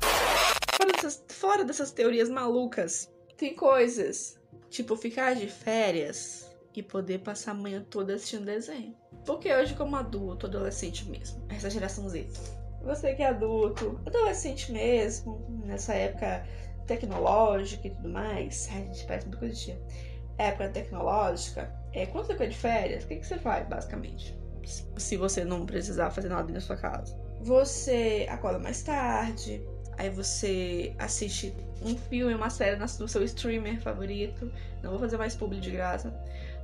dessas, 1.02 1.24
fora 1.30 1.64
dessas 1.64 1.92
teorias 1.92 2.30
malucas, 2.30 3.12
tem 3.38 3.56
coisas 3.56 4.40
tipo 4.70 4.96
ficar 4.96 5.36
de 5.36 5.48
férias 5.48 6.50
e 6.76 6.82
poder 6.82 7.20
passar 7.20 7.52
a 7.52 7.56
manhã 7.56 7.86
toda 7.90 8.14
assistindo 8.14 8.46
desenho. 8.46 8.96
Porque 9.26 9.54
hoje, 9.54 9.76
como 9.76 9.96
adulto, 9.96 10.46
adolescente 10.46 11.10
mesmo, 11.10 11.46
essa 11.50 11.70
geração 11.70 12.08
Z, 12.08 12.28
você 12.84 13.14
que 13.14 13.22
é 13.22 13.28
adulto, 13.28 14.00
adolescente 14.06 14.72
mesmo, 14.72 15.46
nessa 15.66 15.94
época 15.94 16.46
tecnológica 16.88 17.88
e 17.88 17.92
tudo 17.92 18.10
mais. 18.10 18.70
Ai, 18.72 18.86
gente, 18.86 19.06
parece 19.06 19.28
muito 19.28 19.40
coisa 19.40 19.54
de 19.54 19.78
época 20.38 20.70
tecnológica. 20.70 21.72
É, 21.94 22.06
quando 22.06 22.28
você 22.28 22.34
fica 22.34 22.48
de 22.48 22.58
férias, 22.58 23.04
o 23.04 23.08
que, 23.08 23.18
que 23.18 23.28
você 23.28 23.38
faz, 23.38 23.68
basicamente? 23.68 24.40
Se 24.98 25.18
você 25.18 25.44
não 25.44 25.66
precisar 25.66 26.10
fazer 26.12 26.30
nada 26.30 26.52
na 26.52 26.62
sua 26.62 26.78
casa. 26.78 27.20
Você 27.42 28.28
acorda 28.30 28.60
mais 28.60 28.82
tarde, 28.84 29.62
aí 30.02 30.10
você 30.10 30.94
assiste 30.98 31.54
um 31.84 31.96
filme, 31.96 32.34
uma 32.34 32.50
série 32.50 32.76
no 32.76 33.08
seu 33.08 33.24
streamer 33.24 33.80
favorito. 33.80 34.52
Não 34.82 34.90
vou 34.90 35.00
fazer 35.00 35.18
mais 35.18 35.36
publi 35.36 35.60
de 35.60 35.70
graça. 35.70 36.12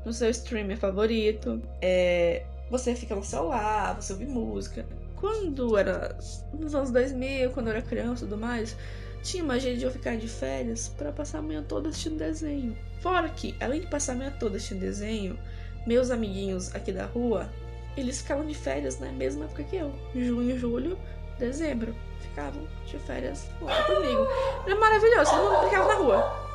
No 0.04 0.12
seu 0.12 0.30
streamer 0.32 0.78
favorito. 0.78 1.62
É, 1.80 2.44
você 2.70 2.96
fica 2.96 3.16
no 3.16 3.24
celular, 3.24 3.94
você 3.96 4.14
ouve 4.14 4.26
música. 4.26 4.86
Quando 5.16 5.78
era 5.78 6.18
nos 6.52 6.74
anos 6.74 6.90
2000, 6.90 7.52
quando 7.52 7.68
eu 7.68 7.74
era 7.74 7.82
criança 7.82 8.26
e 8.26 8.28
tudo 8.28 8.40
mais, 8.40 8.76
tinha 9.22 9.44
uma 9.44 9.60
jeito 9.60 9.80
de 9.80 9.86
eu 9.86 9.92
ficar 9.92 10.18
de 10.18 10.28
férias 10.28 10.90
para 10.90 11.12
passar 11.12 11.40
a 11.40 11.42
manhã 11.42 11.64
toda 11.64 11.90
assistindo 11.90 12.18
desenho. 12.18 12.76
Fora 13.02 13.30
que, 13.30 13.56
além 13.60 13.82
de 13.82 13.88
passar 13.88 14.14
a 14.14 14.16
manhã 14.16 14.34
toda 14.40 14.58
assistindo 14.58 14.80
desenho, 14.80 15.38
meus 15.86 16.10
amiguinhos 16.10 16.74
aqui 16.74 16.92
da 16.92 17.06
rua, 17.06 17.50
eles 17.96 18.22
ficavam 18.22 18.46
de 18.46 18.54
férias 18.54 19.00
na 19.00 19.12
mesma 19.12 19.46
época 19.46 19.64
que 19.64 19.76
eu. 19.76 19.94
Junho, 20.16 20.58
julho, 20.58 20.98
dezembro. 21.38 21.96
Ficavam 22.22 22.68
de 22.86 23.00
férias 23.00 23.48
lá 23.62 23.84
comigo. 23.84 24.28
Era 24.66 24.76
maravilhoso, 24.76 25.32
todo 25.32 25.52
mundo 25.52 25.66
ficava 25.66 25.88
na 25.88 25.94
rua. 25.96 26.48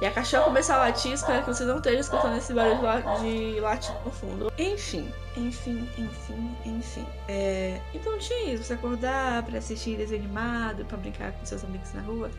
E 0.00 0.06
a 0.06 0.10
cachorra 0.10 0.44
começou 0.44 0.76
a 0.76 0.78
latir, 0.78 1.12
espero 1.12 1.42
que 1.42 1.48
você 1.48 1.64
não 1.64 1.76
esteja 1.76 2.00
escutando 2.00 2.36
esse 2.36 2.52
barulho 2.52 2.80
de 3.20 3.60
latir 3.60 3.94
no 4.04 4.10
fundo. 4.10 4.52
Enfim, 4.58 5.10
enfim, 5.36 5.88
enfim, 5.98 6.56
enfim. 6.64 7.06
É... 7.28 7.80
Então 7.92 8.16
tinha 8.18 8.54
isso, 8.54 8.64
você 8.64 8.74
acordar 8.74 9.42
pra 9.44 9.58
assistir 9.58 9.96
desenho 9.96 10.22
animado, 10.22 10.84
pra 10.84 10.96
brincar 10.96 11.32
com 11.32 11.44
seus 11.44 11.64
amigos 11.64 11.92
na 11.92 12.02
rua 12.02 12.30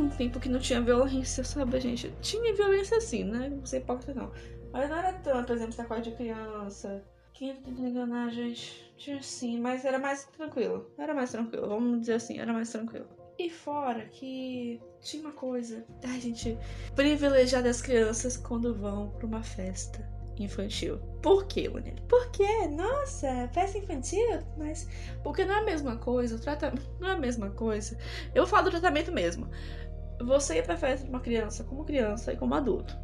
um 0.00 0.08
tempo 0.08 0.40
que 0.40 0.48
não 0.48 0.58
tinha 0.58 0.80
violência, 0.80 1.44
sabe, 1.44 1.78
gente? 1.80 2.12
Tinha 2.20 2.54
violência 2.54 3.00
sim, 3.00 3.24
né? 3.24 3.48
Não 3.50 3.66
sei 3.66 3.80
hipócrita 3.80 4.14
não. 4.14 4.30
Mas 4.72 4.88
não 4.88 4.96
era 4.96 5.12
tanto, 5.12 5.48
por 5.48 5.56
exemplo, 5.56 5.72
sacode 5.72 6.10
de 6.10 6.16
criança. 6.16 7.02
Quem 7.34 7.54
tá 7.54 7.62
tentando 7.64 7.88
enganar, 7.88 8.30
gente? 8.30 8.92
Tinha 8.96 9.22
sim, 9.22 9.60
mas 9.60 9.84
era 9.84 9.98
mais 9.98 10.24
tranquilo. 10.26 10.90
Era 10.98 11.14
mais 11.14 11.30
tranquilo, 11.32 11.68
vamos 11.68 12.00
dizer 12.00 12.14
assim, 12.14 12.38
era 12.38 12.52
mais 12.52 12.70
tranquilo. 12.70 13.06
E 13.38 13.50
fora 13.50 14.04
que 14.06 14.80
tinha 15.00 15.22
uma 15.22 15.32
coisa. 15.32 15.84
Ai, 16.04 16.20
gente, 16.20 16.56
privilegiar 16.94 17.66
as 17.66 17.80
crianças 17.80 18.36
quando 18.36 18.74
vão 18.74 19.10
pra 19.10 19.26
uma 19.26 19.42
festa 19.42 20.06
infantil. 20.38 20.98
Por 21.22 21.46
quê, 21.46 21.68
Lunel? 21.68 21.96
Por 22.08 22.30
quê? 22.30 22.68
Nossa, 22.68 23.48
festa 23.52 23.78
infantil? 23.78 24.40
Mas. 24.56 24.86
Porque 25.24 25.44
não 25.44 25.56
é 25.56 25.58
a 25.60 25.64
mesma 25.64 25.96
coisa, 25.96 26.36
o 26.36 26.40
tratamento. 26.40 26.82
Não 27.00 27.08
é 27.08 27.12
a 27.12 27.18
mesma 27.18 27.50
coisa. 27.50 27.98
Eu 28.34 28.46
falo 28.46 28.64
do 28.64 28.70
tratamento 28.70 29.10
mesmo. 29.10 29.48
Você 30.20 30.58
ir 30.58 30.64
pra 30.64 30.76
festa 30.76 31.04
de 31.04 31.10
uma 31.10 31.20
criança 31.20 31.64
como 31.64 31.84
criança 31.84 32.32
e 32.32 32.36
como 32.36 32.54
adulto. 32.54 32.96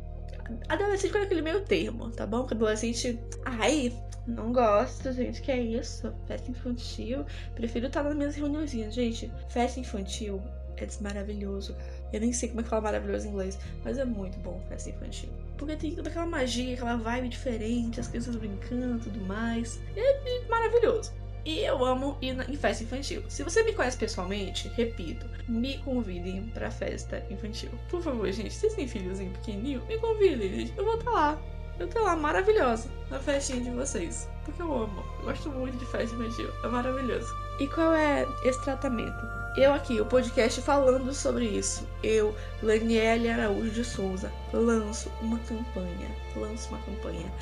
Adolescente 0.69 1.13
com 1.13 1.19
aquele 1.19 1.43
meio 1.43 1.65
termo, 1.65 2.11
tá 2.11 2.27
bom? 2.27 2.47
Que 2.47 2.55
adolescente. 2.55 3.19
Ai, 3.45 3.93
não 4.27 4.53
gosto, 4.53 5.13
gente. 5.13 5.41
Que 5.43 5.53
é 5.53 5.61
isso? 5.61 6.13
Festa 6.27 6.51
infantil. 6.51 7.25
Prefiro 7.55 7.87
estar 7.87 8.03
nas 8.03 8.15
minhas 8.15 8.37
reuniões. 8.37 8.71
Gente, 8.71 9.31
festa 9.49 9.81
infantil 9.81 10.43
é 10.77 10.89
maravilhoso. 11.01 11.77
Eu 12.13 12.21
nem 12.21 12.33
sei 12.33 12.49
como 12.49 12.61
é 12.61 12.63
que 12.63 12.69
fala 12.69 12.83
maravilhoso 12.83 13.27
em 13.27 13.31
inglês, 13.31 13.59
mas 13.85 13.99
é 13.99 14.05
muito 14.05 14.39
bom 14.39 14.61
festa 14.69 14.91
infantil. 14.91 15.31
Porque 15.57 15.77
tem 15.77 15.95
toda 15.95 16.09
aquela 16.09 16.27
magia, 16.27 16.75
aquela 16.75 16.97
vibe 16.97 17.29
diferente, 17.29 18.01
as 18.01 18.09
crianças 18.09 18.37
brincando 18.37 18.97
e 18.97 19.01
tudo 19.01 19.21
mais. 19.23 19.81
É 19.97 20.49
maravilhoso. 20.49 21.13
E 21.49 21.65
eu 21.65 21.83
amo 21.83 22.19
ir 22.21 22.37
em 22.47 22.57
festa 22.59 22.85
infantil. 22.85 23.23
Se 23.27 23.43
você 23.43 23.63
me 23.63 23.73
conhece 23.73 23.97
pessoalmente, 23.97 24.71
repito, 24.77 25.25
me 25.49 25.79
convidem 25.79 26.43
pra 26.53 26.71
festa 26.71 27.25
infantil. 27.31 27.71
Por 27.89 28.03
favor, 28.03 28.31
gente, 28.31 28.53
vocês 28.53 28.75
têm 28.75 28.87
filhozinho 28.87 29.31
pequenininho? 29.31 29.83
Me 29.87 29.97
convidem, 29.97 30.51
gente. 30.51 30.75
Eu 30.77 30.85
vou 30.85 30.99
estar 30.99 31.11
tá 31.11 31.11
lá. 31.11 31.39
Eu 31.79 31.89
tô 31.89 32.03
lá, 32.03 32.15
maravilhosa, 32.15 32.91
na 33.09 33.19
festinha 33.19 33.63
de 33.63 33.71
vocês. 33.71 34.29
Porque 34.45 34.61
eu 34.61 34.71
amo. 34.71 35.03
Eu 35.21 35.25
gosto 35.25 35.49
muito 35.49 35.79
de 35.79 35.87
festa 35.87 36.15
infantil. 36.15 36.51
É 36.63 36.69
maravilhoso. 36.69 37.35
E 37.59 37.67
qual 37.69 37.95
é 37.95 38.27
esse 38.45 38.63
tratamento? 38.63 39.27
Eu 39.57 39.73
aqui, 39.73 39.99
o 40.03 40.05
podcast 40.05 40.61
falando 40.61 41.15
sobre 41.15 41.47
isso. 41.47 41.89
Eu, 42.03 42.37
Laniele 42.63 43.31
Araújo 43.31 43.71
de 43.71 43.85
Souza, 43.87 44.31
lanço 44.53 45.11
uma 45.23 45.39
campanha. 45.39 46.15
Lanço 46.37 46.69
uma 46.69 46.79
campanha. 46.83 47.33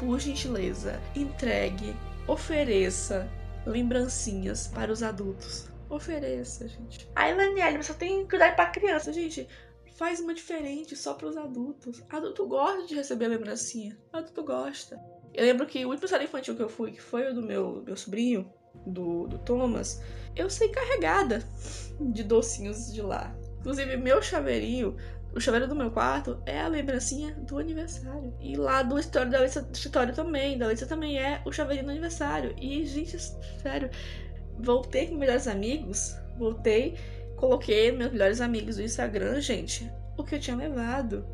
Por 0.00 0.18
gentileza, 0.18 1.00
entregue, 1.14 1.94
ofereça 2.26 3.30
lembrancinhas 3.66 4.66
para 4.66 4.92
os 4.92 5.02
adultos. 5.02 5.68
Ofereça, 5.88 6.66
gente. 6.66 7.08
Ai, 7.14 7.34
Laniele, 7.34 7.76
mas 7.76 7.86
só 7.86 7.94
tem 7.94 8.22
que 8.22 8.30
cuidar 8.30 8.56
pra 8.56 8.66
criança, 8.70 9.12
gente. 9.12 9.46
Faz 9.94 10.20
uma 10.20 10.32
diferente 10.32 10.96
só 10.96 11.14
para 11.14 11.28
os 11.28 11.36
adultos. 11.36 12.02
Adulto 12.08 12.46
gosta 12.46 12.86
de 12.86 12.94
receber 12.94 13.28
lembrancinha. 13.28 13.98
Adulto 14.12 14.42
gosta. 14.42 14.98
Eu 15.34 15.44
lembro 15.44 15.66
que 15.66 15.84
o 15.84 15.90
último 15.90 16.08
salão 16.08 16.24
infantil 16.24 16.56
que 16.56 16.62
eu 16.62 16.68
fui, 16.68 16.92
que 16.92 17.00
foi 17.00 17.30
o 17.30 17.34
do 17.34 17.42
meu, 17.42 17.82
meu 17.84 17.96
sobrinho, 17.96 18.50
do, 18.86 19.26
do 19.28 19.38
Thomas, 19.38 20.02
eu 20.34 20.48
saí 20.48 20.70
carregada 20.70 21.46
de 22.00 22.24
docinhos 22.24 22.92
de 22.92 23.02
lá. 23.02 23.34
Inclusive, 23.60 23.96
meu 23.96 24.20
chaveirinho, 24.20 24.96
o 25.34 25.40
chaveiro 25.40 25.66
do 25.66 25.74
meu 25.74 25.90
quarto, 25.90 26.42
é 26.44 26.60
a 26.60 26.68
lembrancinha 26.68 27.34
do 27.34 27.58
aniversário. 27.58 28.34
E 28.40 28.56
lá 28.56 28.82
do 28.82 28.98
escritório 28.98 29.30
da 29.30 29.40
Letícia, 29.40 29.66
escritório 29.72 30.14
também, 30.14 30.58
da 30.58 30.66
Letícia 30.66 30.86
também 30.86 31.18
é 31.18 31.40
o 31.44 31.52
chaveirinho 31.52 31.86
do 31.86 31.90
aniversário. 31.90 32.54
E, 32.60 32.84
gente, 32.84 33.18
sério, 33.62 33.90
voltei 34.58 35.06
com 35.06 35.16
melhores 35.16 35.46
amigos, 35.48 36.16
voltei, 36.36 36.96
coloquei 37.36 37.92
meus 37.92 38.12
melhores 38.12 38.40
amigos 38.40 38.76
do 38.76 38.82
Instagram, 38.82 39.40
gente, 39.40 39.90
o 40.16 40.24
que 40.24 40.34
eu 40.34 40.40
tinha 40.40 40.56
levado. 40.56 41.24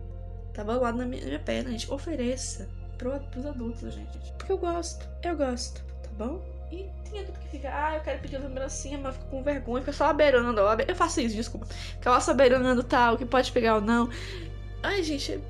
Tava 0.54 0.76
lá 0.76 0.92
na 0.92 1.04
minha, 1.04 1.24
minha 1.24 1.38
perna, 1.38 1.70
gente. 1.70 1.90
Ofereça 1.92 2.68
pro, 2.96 3.18
pros 3.30 3.46
adultos, 3.46 3.94
gente. 3.94 4.32
Porque 4.36 4.52
eu 4.52 4.58
gosto, 4.58 5.08
eu 5.22 5.36
gosto, 5.36 5.84
tá 6.02 6.10
bom? 6.16 6.57
E 6.70 6.88
tem 7.10 7.20
adulto 7.20 7.40
que 7.40 7.48
fica, 7.48 7.70
ah, 7.72 7.96
eu 7.96 8.00
quero 8.00 8.18
pedir 8.20 8.38
lembrancinha, 8.38 8.98
mas 8.98 9.14
fica 9.14 9.26
com 9.26 9.42
vergonha, 9.42 9.80
fica 9.80 9.92
só 9.92 10.12
beirando. 10.12 10.60
Eu 10.60 10.94
faço 10.94 11.20
isso, 11.20 11.34
desculpa. 11.34 11.66
Fica 11.66 12.20
só 12.20 12.34
beirando 12.34 12.82
tal, 12.82 13.16
que 13.16 13.24
pode 13.24 13.50
pegar 13.52 13.76
ou 13.76 13.80
não. 13.80 14.08
Ai, 14.82 15.02
gente, 15.02 15.40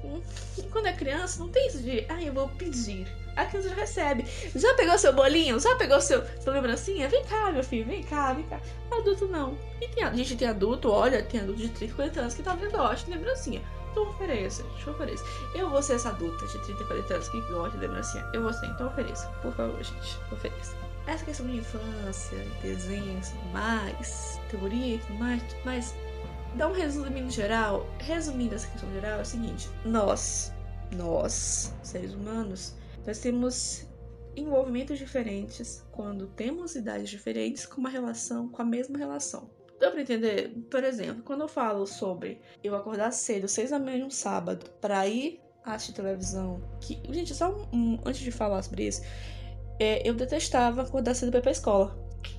quando 0.70 0.86
é 0.86 0.92
criança, 0.92 1.40
não 1.40 1.48
tem 1.48 1.66
isso 1.66 1.82
de, 1.82 2.04
ai, 2.08 2.28
eu 2.28 2.32
vou 2.32 2.48
pedir. 2.48 3.06
A 3.36 3.44
criança 3.44 3.68
já 3.68 3.74
recebe. 3.74 4.24
Já 4.54 4.74
pegou 4.74 4.98
seu 4.98 5.12
bolinho? 5.12 5.60
Já 5.60 5.76
pegou 5.76 6.00
seu, 6.00 6.24
sua 6.40 6.54
lembrancinha? 6.54 7.08
Vem 7.08 7.24
cá, 7.24 7.52
meu 7.52 7.62
filho, 7.62 7.86
vem 7.86 8.02
cá, 8.02 8.32
vem 8.32 8.44
cá. 8.46 8.60
Adulto 8.90 9.28
não. 9.28 9.56
E 9.80 9.88
tem, 9.88 10.04
gente 10.16 10.36
tem 10.36 10.48
adulto, 10.48 10.90
olha, 10.90 11.22
tem 11.22 11.40
adulto 11.40 11.60
de 11.60 11.68
30, 11.68 11.94
40 11.94 12.20
anos 12.20 12.34
que 12.34 12.42
tá 12.42 12.54
vendo, 12.54 12.72
gosta 12.72 13.04
de 13.04 13.16
lembrancinha. 13.16 13.62
Então 13.92 14.08
ofereça, 14.08 14.64
eu 14.86 14.92
ofereça. 14.92 15.24
Eu 15.54 15.70
vou 15.70 15.82
ser 15.82 15.94
essa 15.94 16.08
adulta 16.08 16.46
de 16.46 16.58
30, 16.64 16.84
40 16.84 17.14
anos 17.14 17.28
que 17.28 17.40
gosta 17.42 17.78
de 17.78 17.86
lembrancinha. 17.86 18.30
Eu 18.32 18.42
vou 18.42 18.52
ser, 18.52 18.66
então 18.66 18.88
ofereça. 18.88 19.28
Por 19.42 19.52
favor, 19.52 19.82
gente, 19.82 20.18
ofereça 20.32 20.87
essa 21.08 21.24
questão 21.24 21.46
de 21.46 21.56
infância, 21.56 22.38
desenhos, 22.62 23.32
mais, 23.52 24.38
teoria 24.50 24.96
e 24.96 24.98
tudo 24.98 25.14
mais, 25.14 25.42
mas 25.64 25.94
dá 26.54 26.68
um 26.68 26.72
resumo 26.72 27.30
geral. 27.30 27.86
Resumindo 27.98 28.54
essa 28.54 28.68
questão 28.68 28.92
geral, 28.92 29.18
é 29.18 29.22
o 29.22 29.24
seguinte: 29.24 29.68
nós, 29.84 30.52
nós, 30.94 31.74
seres 31.82 32.12
humanos, 32.12 32.74
nós 33.06 33.18
temos 33.18 33.86
envolvimentos 34.36 34.98
diferentes 34.98 35.84
quando 35.90 36.26
temos 36.28 36.76
idades 36.76 37.08
diferentes 37.08 37.64
com 37.64 37.80
uma 37.80 37.88
relação, 37.88 38.48
com 38.48 38.60
a 38.60 38.64
mesma 38.64 38.98
relação. 38.98 39.50
Dá 39.80 39.90
pra 39.90 40.02
entender? 40.02 40.50
Por 40.70 40.84
exemplo, 40.84 41.22
quando 41.22 41.42
eu 41.42 41.48
falo 41.48 41.86
sobre 41.86 42.40
eu 42.62 42.74
acordar 42.74 43.12
cedo, 43.12 43.48
seis 43.48 43.70
da 43.70 43.78
manhã 43.78 44.04
um 44.04 44.10
sábado, 44.10 44.68
pra 44.80 45.06
ir 45.06 45.40
assistir 45.64 45.94
televisão, 45.94 46.62
que, 46.80 47.00
gente, 47.10 47.34
só 47.34 47.50
um, 47.50 47.66
um, 47.72 48.00
antes 48.04 48.20
de 48.20 48.30
falar 48.30 48.62
sobre 48.62 48.86
isso, 48.88 49.02
é, 49.78 50.08
eu 50.08 50.14
detestava 50.14 50.82
acordar 50.82 51.14
cedo 51.14 51.30
pra 51.30 51.38
ir 51.38 51.42
pra 51.42 51.52
escola. 51.52 51.96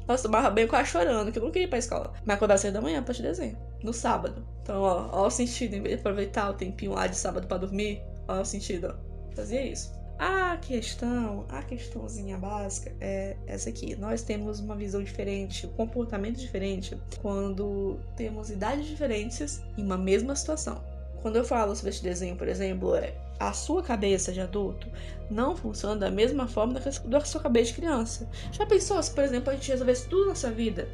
Nossa, 0.07 0.23
tomava 0.23 0.49
bem 0.49 0.67
quase 0.67 0.89
chorando, 0.89 1.31
que 1.31 1.39
eu 1.39 1.43
não 1.43 1.51
queria 1.51 1.67
ir 1.67 1.69
pra 1.69 1.79
escola. 1.79 2.13
Mas 2.25 2.35
acordar 2.35 2.57
cedo 2.57 2.73
da 2.73 2.81
manhã 2.81 3.01
pra 3.01 3.13
te 3.13 3.21
desenho. 3.21 3.57
No 3.83 3.93
sábado. 3.93 4.45
Então, 4.61 4.81
ó, 4.81 5.09
ó 5.11 5.27
o 5.27 5.31
sentido, 5.31 5.75
em 5.75 5.81
vez 5.81 5.95
de 5.95 5.99
aproveitar 6.01 6.49
o 6.49 6.53
tempinho 6.53 6.93
lá 6.93 7.07
de 7.07 7.15
sábado 7.15 7.47
pra 7.47 7.57
dormir, 7.57 8.01
ó 8.27 8.41
o 8.41 8.45
sentido, 8.45 8.95
ó. 8.95 9.35
Fazia 9.35 9.61
isso. 9.61 9.97
A 10.19 10.57
questão, 10.57 11.45
a 11.47 11.61
questãozinha 11.63 12.37
básica 12.37 12.93
é 12.99 13.37
essa 13.47 13.69
aqui. 13.69 13.95
Nós 13.95 14.21
temos 14.21 14.59
uma 14.59 14.75
visão 14.75 15.01
diferente, 15.01 15.65
um 15.65 15.69
comportamento 15.69 16.37
diferente 16.37 16.99
quando 17.21 17.97
temos 18.17 18.49
idades 18.49 18.85
diferentes 18.85 19.63
em 19.77 19.83
uma 19.83 19.97
mesma 19.97 20.35
situação. 20.35 20.83
Quando 21.21 21.37
eu 21.37 21.45
falo 21.45 21.73
sobre 21.73 21.91
esse 21.91 22.03
desenho, 22.03 22.35
por 22.35 22.49
exemplo, 22.49 22.95
é 22.95 23.13
a 23.39 23.53
sua 23.53 23.81
cabeça 23.81 24.31
de 24.31 24.41
adulto 24.41 24.87
não 25.29 25.55
funciona 25.55 25.95
da 25.95 26.11
mesma 26.11 26.47
forma 26.47 26.79
da 27.05 27.21
sua 27.21 27.41
cabeça 27.41 27.67
de 27.67 27.75
criança. 27.75 28.29
Já 28.51 28.65
pensou 28.65 29.01
se, 29.01 29.11
por 29.11 29.23
exemplo, 29.23 29.51
a 29.51 29.55
gente 29.55 29.71
resolvesse 29.71 30.07
tudo 30.07 30.23
na 30.23 30.29
nossa 30.29 30.51
vida 30.51 30.87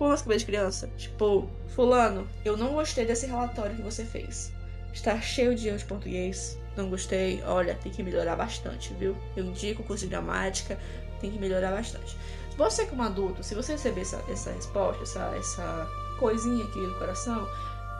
com 0.00 0.06
a 0.06 0.08
nossa 0.08 0.24
cabeça 0.24 0.40
de 0.40 0.46
criança? 0.46 0.90
Tipo, 0.96 1.46
fulano, 1.68 2.26
eu 2.42 2.56
não 2.56 2.72
gostei 2.72 3.04
desse 3.04 3.26
relatório 3.26 3.76
que 3.76 3.82
você 3.82 4.02
fez. 4.02 4.50
Está 4.94 5.20
cheio 5.20 5.54
de 5.54 5.68
erros 5.68 5.82
de 5.82 5.88
português. 5.88 6.58
Não 6.74 6.88
gostei. 6.88 7.42
Olha, 7.44 7.74
tem 7.74 7.92
que 7.92 8.02
melhorar 8.02 8.34
bastante, 8.34 8.94
viu? 8.94 9.14
Eu 9.36 9.44
indico 9.44 9.82
o 9.82 9.84
curso 9.84 10.04
de 10.04 10.10
gramática. 10.10 10.78
tem 11.20 11.30
que 11.30 11.38
melhorar 11.38 11.72
bastante. 11.72 12.16
Você 12.56 12.86
como 12.86 13.02
adulto, 13.02 13.42
se 13.42 13.54
você 13.54 13.72
receber 13.72 14.00
essa, 14.00 14.22
essa 14.30 14.50
resposta, 14.50 15.02
essa, 15.02 15.34
essa 15.36 15.88
coisinha 16.18 16.64
aqui 16.64 16.80
do 16.80 16.94
coração, 16.98 17.46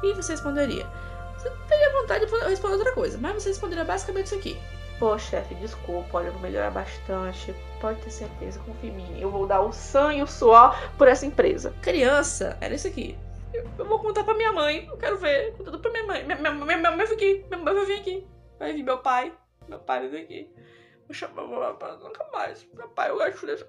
e 0.02 0.14
você 0.14 0.32
responderia? 0.32 0.86
Você 1.40 1.50
teria 1.68 1.90
vontade 1.92 2.26
de 2.26 2.32
responder 2.48 2.76
outra 2.76 2.92
coisa, 2.92 3.16
mas 3.16 3.42
você 3.42 3.48
responderia 3.48 3.82
basicamente 3.82 4.26
isso 4.26 4.34
aqui. 4.34 4.58
Pô, 4.98 5.18
chefe, 5.18 5.54
desculpa, 5.54 6.18
olha, 6.18 6.26
eu 6.26 6.32
vou 6.32 6.42
melhorar 6.42 6.70
bastante. 6.70 7.54
Pode 7.80 7.98
ter 8.02 8.10
certeza, 8.10 8.60
confia 8.60 8.90
em 8.90 8.92
mim. 8.92 9.18
Eu 9.18 9.30
vou 9.30 9.46
dar 9.46 9.62
o 9.62 9.72
sangue 9.72 10.18
e 10.18 10.22
o 10.22 10.26
suor 10.26 10.76
por 10.98 11.08
essa 11.08 11.24
empresa. 11.24 11.74
Criança, 11.80 12.58
era 12.60 12.74
isso 12.74 12.86
aqui. 12.86 13.16
Eu, 13.54 13.64
eu 13.78 13.86
vou 13.86 13.98
contar 13.98 14.22
pra 14.22 14.34
minha 14.34 14.52
mãe. 14.52 14.86
Eu 14.86 14.98
quero 14.98 15.16
ver. 15.16 15.56
Contando 15.56 15.78
pra 15.78 15.90
minha 15.90 16.04
mãe. 16.04 16.24
Minha, 16.24 16.36
minha, 16.36 16.52
minha, 16.52 16.76
minha 16.76 16.90
mãe 16.90 17.06
vai 17.06 17.16
aqui. 17.16 17.46
Minha 17.48 17.64
mãe 17.64 17.74
vai 17.74 17.86
vir 17.86 18.00
aqui. 18.00 18.26
Vai 18.58 18.72
vir 18.74 18.82
meu 18.82 18.98
pai. 18.98 19.32
Meu 19.66 19.78
pai 19.78 20.00
vai 20.00 20.08
vir 20.10 20.20
aqui. 20.24 20.50
Vou 21.06 21.14
chamar 21.14 21.48
meu 21.48 21.74
pai. 21.76 21.96
Nunca 21.96 22.26
mais. 22.30 22.66
Meu 22.74 22.88
pai, 22.88 23.08
eu 23.08 23.16
gosto 23.16 23.46
dessa. 23.46 23.66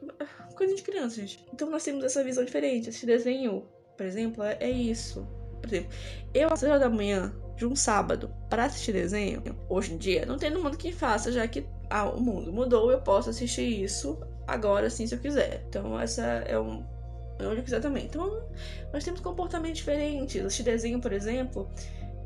Coisa 0.57 0.75
de 0.75 0.81
criança, 0.81 1.21
gente. 1.21 1.47
Então 1.53 1.69
nós 1.69 1.83
temos 1.85 2.03
essa 2.03 2.21
visão 2.21 2.43
diferente. 2.43 2.89
Esse 2.89 3.05
desenho, 3.05 3.65
por 3.95 4.05
exemplo, 4.05 4.43
é, 4.43 4.57
é 4.59 4.69
isso. 4.69 5.25
Por 5.61 5.67
exemplo, 5.67 5.89
eu 6.33 6.49
às 6.51 6.59
6 6.59 6.79
da 6.79 6.89
manhã 6.89 7.33
de 7.55 7.65
um 7.65 7.75
sábado 7.75 8.33
para 8.49 8.65
assistir 8.65 8.93
desenho, 8.93 9.43
hoje 9.69 9.93
em 9.93 9.97
dia, 9.97 10.25
não 10.25 10.37
tem 10.37 10.49
no 10.49 10.63
mundo 10.63 10.77
que 10.77 10.91
faça, 10.91 11.31
já 11.31 11.47
que 11.47 11.65
ah, 11.89 12.09
o 12.09 12.19
mundo 12.19 12.51
mudou, 12.51 12.91
eu 12.91 13.01
posso 13.01 13.29
assistir 13.29 13.83
isso 13.83 14.17
agora 14.47 14.89
sim 14.89 15.05
se 15.05 15.15
eu 15.15 15.19
quiser. 15.19 15.63
Então 15.69 15.99
essa 15.99 16.23
é 16.23 16.59
um 16.59 16.83
onde 17.39 17.57
eu 17.57 17.63
quiser 17.63 17.81
também. 17.81 18.05
Então 18.05 18.41
nós 18.93 19.03
temos 19.03 19.19
comportamentos 19.19 19.79
diferentes. 19.79 20.43
Assistir 20.43 20.63
desenho, 20.63 20.99
por 20.99 21.11
exemplo, 21.11 21.69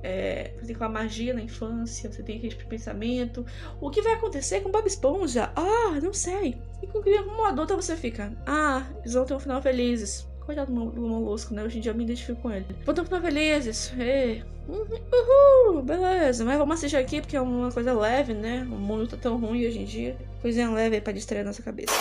é, 0.03 0.51
você 0.59 0.73
tem 0.73 0.77
a 0.79 0.89
magia 0.89 1.33
na 1.33 1.41
infância, 1.41 2.11
você 2.11 2.21
tem 2.21 2.37
aquele 2.37 2.55
pensamento. 2.65 3.45
O 3.81 3.89
que 3.89 4.01
vai 4.01 4.13
acontecer 4.13 4.61
com 4.61 4.71
Bob 4.71 4.85
Esponja? 4.85 5.51
Ah, 5.55 5.99
não 6.01 6.13
sei. 6.13 6.61
E 6.81 6.87
com 6.87 7.01
como 7.01 7.45
adulta 7.45 7.75
você 7.75 7.95
fica, 7.95 8.31
ah, 8.45 8.85
eles 8.99 9.13
vão 9.13 9.25
ter 9.25 9.33
um 9.33 9.39
final 9.39 9.61
felizes. 9.61 10.27
Coitado 10.45 10.71
do 10.71 11.01
Molusco, 11.01 11.53
né? 11.53 11.63
Hoje 11.63 11.79
em 11.79 11.81
dia 11.81 11.91
eu 11.91 11.95
me 11.95 12.03
identifico 12.03 12.41
com 12.41 12.51
ele. 12.51 12.65
Vão 12.85 12.93
ter 12.93 13.01
um 13.01 13.05
final 13.05 13.21
felizes. 13.21 13.91
E... 13.97 14.43
Uhul, 14.67 15.81
beleza. 15.81 16.45
Mas 16.45 16.57
vamos 16.57 16.77
assistir 16.77 16.97
aqui 16.97 17.21
porque 17.21 17.35
é 17.35 17.41
uma 17.41 17.71
coisa 17.71 17.93
leve, 17.93 18.33
né? 18.33 18.67
O 18.69 18.75
mundo 18.75 19.07
tá 19.07 19.17
tão 19.17 19.37
ruim 19.37 19.65
hoje 19.65 19.79
em 19.79 19.85
dia. 19.85 20.17
Coisinha 20.41 20.69
leve 20.69 20.95
aí 20.95 21.01
pra 21.01 21.13
distrair 21.13 21.41
a 21.41 21.45
nossa 21.45 21.63
cabeça. 21.63 21.93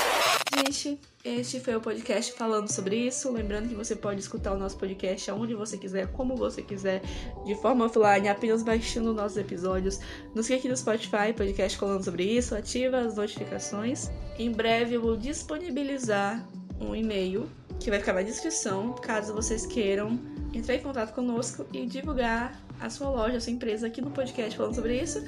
Gente, 0.57 1.00
este 1.24 1.59
foi 1.59 1.74
o 1.74 1.80
podcast 1.80 2.33
falando 2.33 2.70
sobre 2.70 2.96
isso. 2.96 3.33
Lembrando 3.33 3.68
que 3.68 3.74
você 3.74 3.96
pode 3.96 4.20
escutar 4.20 4.52
o 4.52 4.59
nosso 4.59 4.76
podcast 4.76 5.30
aonde 5.30 5.54
você 5.54 5.76
quiser, 5.78 6.07
como 6.09 6.37
você 6.37 6.62
quiser, 6.62 7.02
de 7.44 7.54
forma 7.57 7.87
offline, 7.87 8.28
apenas 8.28 8.62
baixando 8.62 9.12
nossos 9.14 9.38
episódios. 9.38 10.00
Nos 10.35 10.46
clique 10.46 10.68
no 10.68 10.76
Spotify, 10.76 11.33
podcast 11.35 11.78
falando 11.78 12.04
sobre 12.04 12.24
isso, 12.24 12.54
ativa 12.54 12.98
as 12.98 13.16
notificações. 13.16 14.11
Em 14.38 14.52
breve 14.52 14.94
eu 14.94 15.00
vou 15.00 15.16
disponibilizar 15.16 16.46
um 16.80 16.94
e-mail 16.94 17.48
que 17.85 17.90
vai 17.90 17.99
ficar 17.99 18.14
na 18.14 18.23
descrição, 18.23 18.94
caso 18.94 19.35
vocês 19.35 19.66
queiram 19.66 20.18
entrar 20.55 20.75
em 20.75 20.81
contato 20.81 21.12
conosco 21.12 21.66
e 21.70 21.85
divulgar 21.85 22.59
a 22.81 22.88
sua 22.88 23.11
loja, 23.11 23.37
a 23.37 23.40
sua 23.40 23.53
empresa 23.53 23.88
aqui 23.88 24.01
no 24.01 24.11
podcast 24.11 24.57
falando 24.57 24.75
sobre 24.75 24.99
isso. 24.99 25.23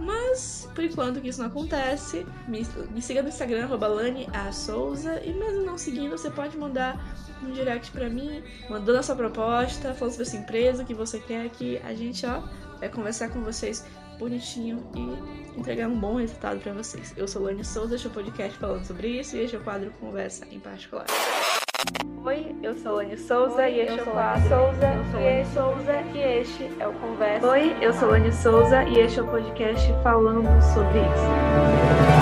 Mas, 0.00 0.66
por 0.74 0.82
enquanto 0.84 1.20
que 1.20 1.28
isso 1.28 1.38
não 1.38 1.48
acontece, 1.48 2.24
me, 2.46 2.66
me 2.90 3.02
siga 3.02 3.22
no 3.22 3.28
Instagram, 3.28 3.68
Lani 3.76 4.26
a 4.32 4.50
Souza. 4.52 5.20
E 5.22 5.34
mesmo 5.34 5.66
não 5.66 5.76
seguindo, 5.76 6.16
você 6.16 6.30
pode 6.30 6.56
mandar 6.56 7.14
um 7.42 7.52
direct 7.52 7.90
pra 7.90 8.08
mim, 8.08 8.42
mandando 8.70 8.98
a 8.98 9.02
sua 9.02 9.14
proposta, 9.14 9.92
falando 9.92 10.12
sobre 10.12 10.22
a 10.22 10.30
sua 10.30 10.38
empresa, 10.38 10.82
o 10.84 10.86
que 10.86 10.94
você 10.94 11.20
quer, 11.20 11.50
que 11.50 11.76
a 11.84 11.92
gente, 11.92 12.24
ó, 12.24 12.40
vai 12.78 12.88
conversar 12.88 13.28
com 13.28 13.42
vocês 13.42 13.84
bonitinho 14.18 14.82
e 14.96 15.60
entregar 15.60 15.88
um 15.88 16.00
bom 16.00 16.16
resultado 16.16 16.58
para 16.60 16.72
vocês. 16.72 17.12
Eu 17.18 17.28
sou 17.28 17.42
Lani 17.42 17.64
Souza, 17.64 17.96
este 17.96 18.06
é 18.06 18.10
o 18.10 18.14
podcast 18.14 18.58
falando 18.58 18.86
sobre 18.86 19.08
isso 19.20 19.36
e 19.36 19.40
este 19.40 19.56
é 19.56 19.58
o 19.58 19.62
quadro 19.62 19.90
Conversa 20.00 20.46
em 20.50 20.58
Particular. 20.58 21.06
Oi, 22.24 22.56
eu 22.60 22.74
sou 22.76 22.96
Lani 22.96 23.16
Souza 23.16 23.62
Oi, 23.62 23.70
e 23.70 23.80
este 23.80 24.00
é 24.00 24.02
o 24.02 24.06
quadro 24.06 24.48
Souza, 24.48 25.20
e 25.20 25.40
este, 25.40 25.54
Souza 25.54 26.02
e 26.12 26.18
este 26.18 26.70
é 26.80 26.88
o 26.88 26.92
Conversa. 26.92 27.46
Oi, 27.46 27.76
eu 27.80 27.92
sou 27.92 28.10
Lani 28.10 28.32
Souza 28.32 28.82
e 28.84 28.98
este 28.98 29.20
é 29.20 29.22
o 29.22 29.28
podcast 29.28 29.92
falando 30.02 30.48
sobre 30.74 30.98
isso. 30.98 32.17